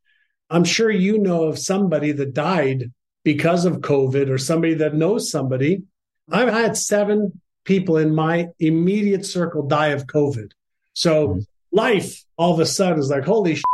I'm 0.49 0.63
sure 0.63 0.91
you 0.91 1.17
know 1.17 1.45
of 1.45 1.57
somebody 1.57 2.11
that 2.11 2.33
died 2.33 2.91
because 3.23 3.65
of 3.65 3.77
COVID 3.77 4.29
or 4.29 4.37
somebody 4.37 4.75
that 4.75 4.95
knows 4.95 5.29
somebody. 5.29 5.83
I've 6.31 6.53
had 6.53 6.77
seven 6.77 7.41
people 7.65 7.97
in 7.97 8.15
my 8.15 8.49
immediate 8.59 9.25
circle 9.25 9.67
die 9.67 9.89
of 9.89 10.07
COVID. 10.07 10.51
So 10.93 11.27
mm-hmm. 11.27 11.39
life 11.71 12.23
all 12.37 12.53
of 12.53 12.59
a 12.59 12.65
sudden 12.65 12.99
is 12.99 13.09
like, 13.09 13.25
holy 13.25 13.55
shit. 13.55 13.65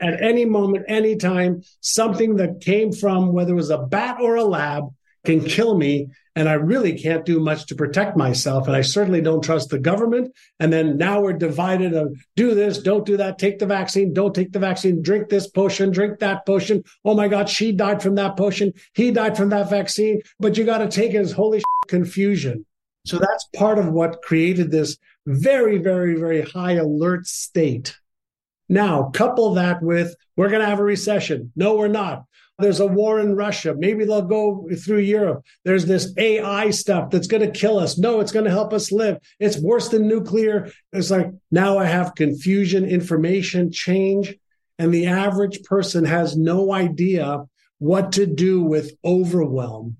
At 0.00 0.22
any 0.22 0.44
moment, 0.44 0.84
anytime, 0.86 1.62
something 1.80 2.36
that 2.36 2.60
came 2.60 2.92
from 2.92 3.32
whether 3.32 3.52
it 3.52 3.56
was 3.56 3.70
a 3.70 3.78
bat 3.78 4.18
or 4.20 4.36
a 4.36 4.44
lab 4.44 4.84
can 5.28 5.44
kill 5.44 5.76
me. 5.76 6.08
And 6.34 6.48
I 6.48 6.54
really 6.54 6.96
can't 6.96 7.26
do 7.26 7.40
much 7.40 7.66
to 7.66 7.74
protect 7.74 8.16
myself. 8.16 8.66
And 8.66 8.74
I 8.76 8.80
certainly 8.80 9.20
don't 9.20 9.42
trust 9.42 9.70
the 9.70 9.78
government. 9.78 10.32
And 10.60 10.72
then 10.72 10.96
now 10.96 11.20
we're 11.20 11.32
divided 11.32 11.94
of 11.94 12.16
do 12.36 12.54
this, 12.54 12.78
don't 12.78 13.04
do 13.04 13.16
that, 13.16 13.38
take 13.38 13.58
the 13.58 13.66
vaccine, 13.66 14.14
don't 14.14 14.34
take 14.34 14.52
the 14.52 14.60
vaccine, 14.60 15.02
drink 15.02 15.28
this 15.28 15.48
potion, 15.48 15.90
drink 15.90 16.20
that 16.20 16.46
potion. 16.46 16.84
Oh 17.04 17.14
my 17.14 17.28
God, 17.28 17.48
she 17.48 17.72
died 17.72 18.00
from 18.00 18.14
that 18.14 18.36
potion. 18.36 18.72
He 18.94 19.10
died 19.10 19.36
from 19.36 19.48
that 19.50 19.68
vaccine, 19.68 20.22
but 20.38 20.56
you 20.56 20.64
got 20.64 20.78
to 20.78 20.88
take 20.88 21.12
it 21.12 21.18
as 21.18 21.32
holy 21.32 21.60
confusion. 21.88 22.64
So 23.04 23.18
that's 23.18 23.48
part 23.56 23.78
of 23.78 23.88
what 23.88 24.22
created 24.22 24.70
this 24.70 24.96
very, 25.26 25.78
very, 25.78 26.14
very 26.14 26.42
high 26.42 26.74
alert 26.74 27.26
state. 27.26 27.96
Now, 28.68 29.10
couple 29.10 29.54
that 29.54 29.82
with 29.82 30.14
we're 30.36 30.50
going 30.50 30.60
to 30.60 30.66
have 30.66 30.80
a 30.80 30.84
recession. 30.84 31.52
No, 31.56 31.76
we're 31.76 31.88
not. 31.88 32.24
There's 32.58 32.80
a 32.80 32.86
war 32.86 33.20
in 33.20 33.36
Russia. 33.36 33.74
Maybe 33.76 34.04
they'll 34.04 34.22
go 34.22 34.68
through 34.84 34.98
Europe. 34.98 35.44
There's 35.64 35.86
this 35.86 36.12
AI 36.16 36.70
stuff 36.70 37.10
that's 37.10 37.28
going 37.28 37.42
to 37.42 37.58
kill 37.58 37.78
us. 37.78 37.98
No, 37.98 38.18
it's 38.18 38.32
going 38.32 38.46
to 38.46 38.50
help 38.50 38.72
us 38.72 38.90
live. 38.90 39.18
It's 39.38 39.60
worse 39.60 39.88
than 39.88 40.08
nuclear. 40.08 40.72
It's 40.92 41.10
like 41.10 41.30
now 41.52 41.78
I 41.78 41.84
have 41.84 42.16
confusion, 42.16 42.84
information, 42.84 43.70
change. 43.70 44.34
And 44.76 44.92
the 44.92 45.06
average 45.06 45.62
person 45.62 46.04
has 46.04 46.36
no 46.36 46.72
idea 46.72 47.44
what 47.78 48.12
to 48.12 48.26
do 48.26 48.62
with 48.64 48.92
overwhelm. 49.04 49.96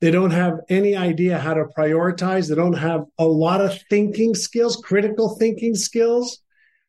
They 0.00 0.12
don't 0.12 0.30
have 0.30 0.60
any 0.68 0.94
idea 0.94 1.40
how 1.40 1.54
to 1.54 1.64
prioritize. 1.76 2.48
They 2.48 2.54
don't 2.54 2.78
have 2.78 3.06
a 3.18 3.26
lot 3.26 3.60
of 3.60 3.76
thinking 3.90 4.36
skills, 4.36 4.76
critical 4.76 5.36
thinking 5.36 5.74
skills. 5.74 6.38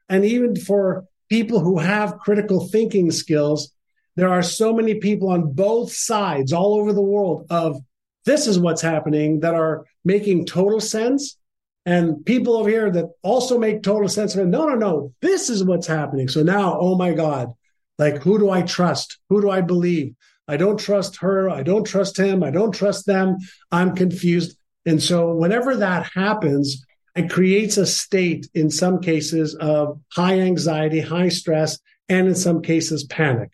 And 0.08 0.24
even 0.24 0.56
for 0.56 1.06
people 1.30 1.60
who 1.60 1.78
have 1.78 2.20
critical 2.20 2.68
thinking 2.68 3.12
skills, 3.12 3.72
there 4.16 4.30
are 4.30 4.44
so 4.44 4.74
many 4.74 4.96
people 4.96 5.30
on 5.30 5.54
both 5.54 5.94
sides 5.94 6.52
all 6.52 6.76
over 6.76 6.92
the 6.92 7.02
world 7.02 7.46
of 7.50 7.80
this 8.26 8.48
is 8.48 8.60
what's 8.60 8.82
happening 8.82 9.40
that 9.40 9.54
are 9.54 9.86
making 10.04 10.46
total 10.46 10.82
sense. 10.82 11.38
And 11.86 12.26
people 12.26 12.58
over 12.58 12.70
here 12.70 12.92
that 12.92 13.06
also 13.24 13.58
make 13.58 13.82
total 13.82 14.10
sense. 14.10 14.36
And 14.36 14.52
no, 14.52 14.68
no, 14.68 14.76
no, 14.76 15.14
this 15.22 15.50
is 15.50 15.64
what's 15.64 15.88
happening. 15.88 16.28
So 16.28 16.44
now, 16.44 16.78
oh 16.80 16.96
my 16.96 17.14
God, 17.14 17.54
like 17.98 18.22
who 18.22 18.38
do 18.38 18.50
I 18.50 18.62
trust? 18.64 19.18
Who 19.30 19.42
do 19.42 19.50
I 19.50 19.62
believe? 19.62 20.16
I 20.48 20.58
don't 20.58 20.80
trust 20.80 21.18
her. 21.18 21.50
I 21.50 21.64
don't 21.64 21.86
trust 21.86 22.18
him. 22.18 22.44
I 22.44 22.50
don't 22.50 22.74
trust 22.74 23.06
them. 23.06 23.38
I'm 23.72 23.96
confused. 23.96 24.58
And 24.86 25.02
so, 25.02 25.34
whenever 25.34 25.76
that 25.78 26.10
happens, 26.16 26.84
it 27.20 27.30
creates 27.30 27.76
a 27.76 27.86
state 27.86 28.50
in 28.54 28.70
some 28.70 29.02
cases 29.02 29.54
of 29.56 30.00
high 30.14 30.40
anxiety, 30.40 31.02
high 31.02 31.28
stress, 31.28 31.78
and 32.08 32.30
in 32.30 32.36
some 32.36 32.62
cases, 32.62 33.04
panic. 33.04 33.52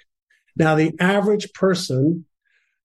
Now, 0.56 0.76
the 0.76 0.94
average 1.00 1.52
person 1.54 2.26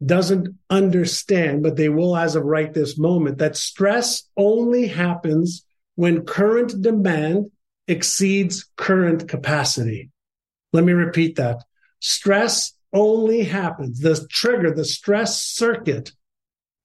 doesn't 0.03 0.49
understand, 0.71 1.63
but 1.63 1.77
they 1.77 1.91
will 1.91 2.17
as 2.17 2.35
of 2.35 2.45
right 2.45 2.73
this 2.73 2.97
moment, 2.97 3.37
that 3.37 3.59
stress 3.59 4.23
only 4.39 4.89
happens 4.89 5.67
when 5.97 6.25
current 6.25 6.81
demand 6.81 7.51
exceeds 7.87 8.67
current 8.77 9.29
capacity. 9.29 10.09
Let 10.73 10.85
me 10.85 10.95
repeat 10.95 11.37
that. 11.37 11.63
Stress 11.99 12.73
only 12.95 13.43
happens, 13.43 14.01
the 14.01 14.27
trigger, 14.31 14.73
the 14.73 14.87
stress 14.87 15.43
circuit 15.43 16.13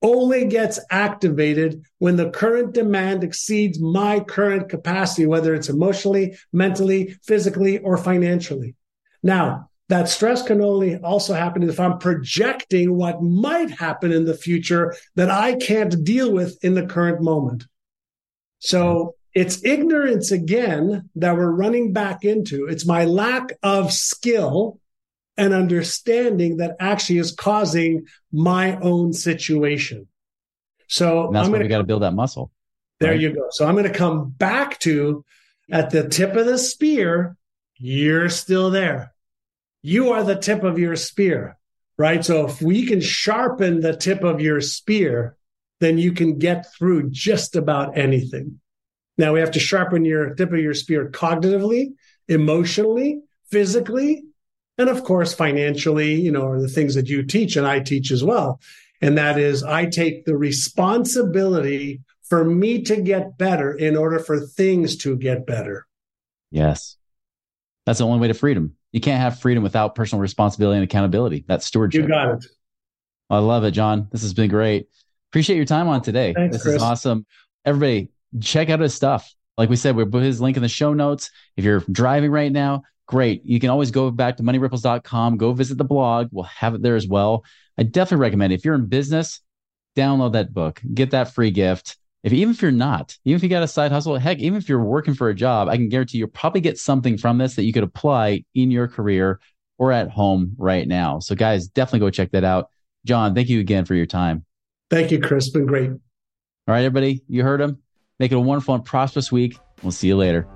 only 0.05 0.45
gets 0.45 0.79
activated 0.91 1.83
when 1.97 2.15
the 2.15 2.29
current 2.29 2.73
demand 2.73 3.23
exceeds 3.23 3.79
my 3.79 4.19
current 4.19 4.69
capacity, 4.69 5.25
whether 5.25 5.55
it's 5.55 5.67
emotionally, 5.67 6.37
mentally, 6.53 7.17
physically, 7.23 7.79
or 7.79 7.97
financially. 7.97 8.75
Now, 9.23 9.71
that 9.89 10.07
stress 10.07 10.43
can 10.43 10.61
only 10.61 10.97
also 10.97 11.33
happen 11.33 11.63
if 11.63 11.79
I'm 11.79 11.97
projecting 11.97 12.95
what 12.95 13.23
might 13.23 13.71
happen 13.71 14.11
in 14.11 14.25
the 14.25 14.37
future 14.37 14.95
that 15.15 15.31
I 15.31 15.55
can't 15.55 16.03
deal 16.03 16.31
with 16.31 16.63
in 16.63 16.75
the 16.75 16.85
current 16.85 17.21
moment. 17.23 17.65
So 18.59 19.15
it's 19.33 19.65
ignorance 19.65 20.31
again 20.31 21.09
that 21.15 21.35
we're 21.35 21.49
running 21.49 21.93
back 21.93 22.23
into. 22.23 22.67
It's 22.67 22.85
my 22.85 23.05
lack 23.05 23.53
of 23.63 23.91
skill 23.91 24.79
and 25.37 25.53
understanding 25.53 26.57
that 26.57 26.75
actually 26.79 27.19
is 27.19 27.31
causing 27.31 28.05
my 28.31 28.77
own 28.77 29.13
situation. 29.13 30.07
So 30.87 31.27
and 31.27 31.35
that's 31.35 31.47
I'm 31.47 31.51
why 31.51 31.59
we 31.59 31.67
got 31.67 31.79
to 31.79 31.83
build 31.83 32.03
that 32.03 32.13
muscle. 32.13 32.51
There 32.99 33.11
right? 33.11 33.19
you 33.19 33.33
go. 33.33 33.47
So 33.51 33.67
I'm 33.67 33.75
going 33.75 33.91
to 33.91 33.97
come 33.97 34.29
back 34.29 34.79
to 34.81 35.25
at 35.71 35.89
the 35.89 36.07
tip 36.07 36.35
of 36.35 36.45
the 36.45 36.57
spear, 36.57 37.35
you're 37.77 38.29
still 38.29 38.69
there. 38.69 39.13
You 39.81 40.11
are 40.11 40.23
the 40.23 40.37
tip 40.37 40.63
of 40.63 40.79
your 40.79 40.95
spear, 40.95 41.57
right? 41.97 42.23
So 42.23 42.47
if 42.47 42.61
we 42.61 42.85
can 42.85 43.01
sharpen 43.01 43.81
the 43.81 43.95
tip 43.95 44.23
of 44.23 44.41
your 44.41 44.61
spear, 44.61 45.35
then 45.79 45.97
you 45.97 46.13
can 46.13 46.39
get 46.39 46.71
through 46.73 47.09
just 47.09 47.55
about 47.55 47.97
anything. 47.97 48.59
Now 49.17 49.33
we 49.33 49.39
have 49.39 49.51
to 49.51 49.59
sharpen 49.59 50.05
your 50.05 50.33
tip 50.35 50.51
of 50.51 50.59
your 50.59 50.73
spear 50.73 51.09
cognitively, 51.09 51.93
emotionally, 52.27 53.21
physically, 53.51 54.23
and 54.77 54.89
of 54.89 55.03
course 55.03 55.33
financially 55.33 56.19
you 56.19 56.31
know 56.31 56.47
are 56.47 56.61
the 56.61 56.67
things 56.67 56.95
that 56.95 57.07
you 57.07 57.23
teach 57.23 57.55
and 57.55 57.67
i 57.67 57.79
teach 57.79 58.11
as 58.11 58.23
well. 58.23 58.59
And 59.01 59.17
that 59.17 59.37
is 59.37 59.63
i 59.63 59.85
take 59.85 60.25
the 60.25 60.37
responsibility 60.37 62.01
for 62.23 62.43
me 62.43 62.81
to 62.83 63.01
get 63.01 63.37
better 63.37 63.71
in 63.71 63.95
order 63.95 64.19
for 64.19 64.39
things 64.39 64.97
to 64.97 65.15
get 65.15 65.45
better. 65.45 65.85
Yes. 66.51 66.97
That's 67.85 67.99
the 67.99 68.05
only 68.05 68.19
way 68.19 68.29
to 68.29 68.33
freedom. 68.33 68.75
You 68.91 68.99
can't 68.99 69.21
have 69.21 69.39
freedom 69.39 69.61
without 69.61 69.93
personal 69.93 70.21
responsibility 70.21 70.77
and 70.77 70.83
accountability. 70.83 71.45
That's 71.47 71.65
stewardship. 71.65 72.03
You 72.03 72.07
got 72.07 72.35
it. 72.35 72.45
I 73.29 73.39
love 73.39 73.63
it 73.63 73.71
john. 73.71 74.07
This 74.11 74.21
has 74.21 74.33
been 74.33 74.49
great. 74.49 74.87
Appreciate 75.31 75.57
your 75.57 75.65
time 75.65 75.87
on 75.87 76.01
today. 76.01 76.33
Thanks, 76.33 76.55
this 76.55 76.63
Chris. 76.63 76.75
is 76.75 76.81
awesome. 76.81 77.25
Everybody 77.65 78.09
check 78.41 78.69
out 78.69 78.79
his 78.79 78.93
stuff. 78.93 79.33
Like 79.57 79.69
we 79.69 79.75
said, 79.75 79.95
we'll 79.95 80.05
put 80.05 80.23
his 80.23 80.41
link 80.41 80.57
in 80.57 80.63
the 80.63 80.69
show 80.69 80.93
notes. 80.93 81.31
If 81.57 81.63
you're 81.63 81.83
driving 81.91 82.31
right 82.31 82.51
now, 82.51 82.83
great. 83.05 83.45
You 83.45 83.59
can 83.59 83.69
always 83.69 83.91
go 83.91 84.11
back 84.11 84.37
to 84.37 84.43
moneyripples.com, 84.43 85.37
go 85.37 85.53
visit 85.53 85.77
the 85.77 85.83
blog. 85.83 86.29
We'll 86.31 86.43
have 86.43 86.75
it 86.75 86.81
there 86.81 86.95
as 86.95 87.07
well. 87.07 87.43
I 87.77 87.83
definitely 87.83 88.21
recommend 88.21 88.53
it. 88.53 88.57
If 88.57 88.65
you're 88.65 88.75
in 88.75 88.87
business, 88.87 89.41
download 89.95 90.33
that 90.33 90.53
book, 90.53 90.81
get 90.93 91.11
that 91.11 91.33
free 91.33 91.51
gift. 91.51 91.97
If 92.23 92.33
even 92.33 92.53
if 92.53 92.61
you're 92.61 92.71
not, 92.71 93.15
even 93.23 93.35
if 93.35 93.43
you 93.43 93.49
got 93.49 93.61
a 93.61 93.67
side 93.67 93.91
hustle, 93.91 94.17
heck, 94.17 94.39
even 94.39 94.57
if 94.57 94.67
you're 94.67 94.83
working 94.83 95.13
for 95.13 95.29
a 95.29 95.35
job, 95.35 95.69
I 95.69 95.77
can 95.77 95.89
guarantee 95.89 96.17
you'll 96.17 96.29
probably 96.29 96.61
get 96.61 96.79
something 96.79 97.17
from 97.17 97.37
this 97.37 97.55
that 97.55 97.65
you 97.65 97.73
could 97.73 97.83
apply 97.83 98.43
in 98.55 98.71
your 98.71 98.87
career 98.87 99.39
or 99.77 99.91
at 99.91 100.09
home 100.09 100.55
right 100.57 100.87
now. 100.87 101.19
So, 101.19 101.35
guys, 101.35 101.67
definitely 101.67 101.99
go 101.99 102.09
check 102.09 102.31
that 102.31 102.43
out. 102.43 102.69
John, 103.05 103.35
thank 103.35 103.49
you 103.49 103.59
again 103.59 103.85
for 103.85 103.93
your 103.93 104.07
time. 104.07 104.43
Thank 104.89 105.11
you, 105.11 105.19
Chris. 105.19 105.49
Been 105.49 105.67
great. 105.67 105.91
All 105.91 105.99
right, 106.67 106.83
everybody, 106.83 107.21
you 107.27 107.43
heard 107.43 107.61
him. 107.61 107.77
Make 108.19 108.31
it 108.31 108.35
a 108.35 108.39
wonderful 108.39 108.73
and 108.73 108.83
prosperous 108.83 109.31
week. 109.31 109.59
We'll 109.83 109.91
see 109.91 110.07
you 110.07 110.17
later. 110.17 110.47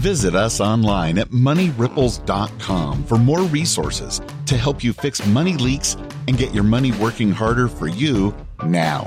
Visit 0.00 0.34
us 0.34 0.62
online 0.62 1.18
at 1.18 1.28
moneyripples.com 1.28 3.04
for 3.04 3.18
more 3.18 3.42
resources 3.42 4.22
to 4.46 4.56
help 4.56 4.82
you 4.82 4.94
fix 4.94 5.24
money 5.26 5.52
leaks 5.58 5.94
and 6.26 6.38
get 6.38 6.54
your 6.54 6.64
money 6.64 6.92
working 6.92 7.30
harder 7.30 7.68
for 7.68 7.86
you 7.86 8.34
now. 8.64 9.06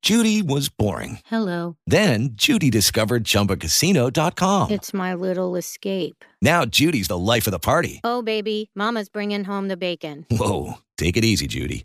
Judy 0.00 0.40
was 0.40 0.70
boring. 0.70 1.18
Hello. 1.26 1.76
Then 1.86 2.30
Judy 2.32 2.70
discovered 2.70 3.24
chumbacasino.com. 3.24 4.70
It's 4.70 4.94
my 4.94 5.12
little 5.12 5.54
escape. 5.54 6.24
Now 6.40 6.64
Judy's 6.64 7.08
the 7.08 7.18
life 7.18 7.46
of 7.46 7.50
the 7.50 7.58
party. 7.58 8.00
Oh, 8.04 8.22
baby, 8.22 8.70
Mama's 8.74 9.10
bringing 9.10 9.44
home 9.44 9.68
the 9.68 9.76
bacon. 9.76 10.24
Whoa. 10.30 10.78
Take 10.96 11.18
it 11.18 11.26
easy, 11.26 11.46
Judy. 11.46 11.84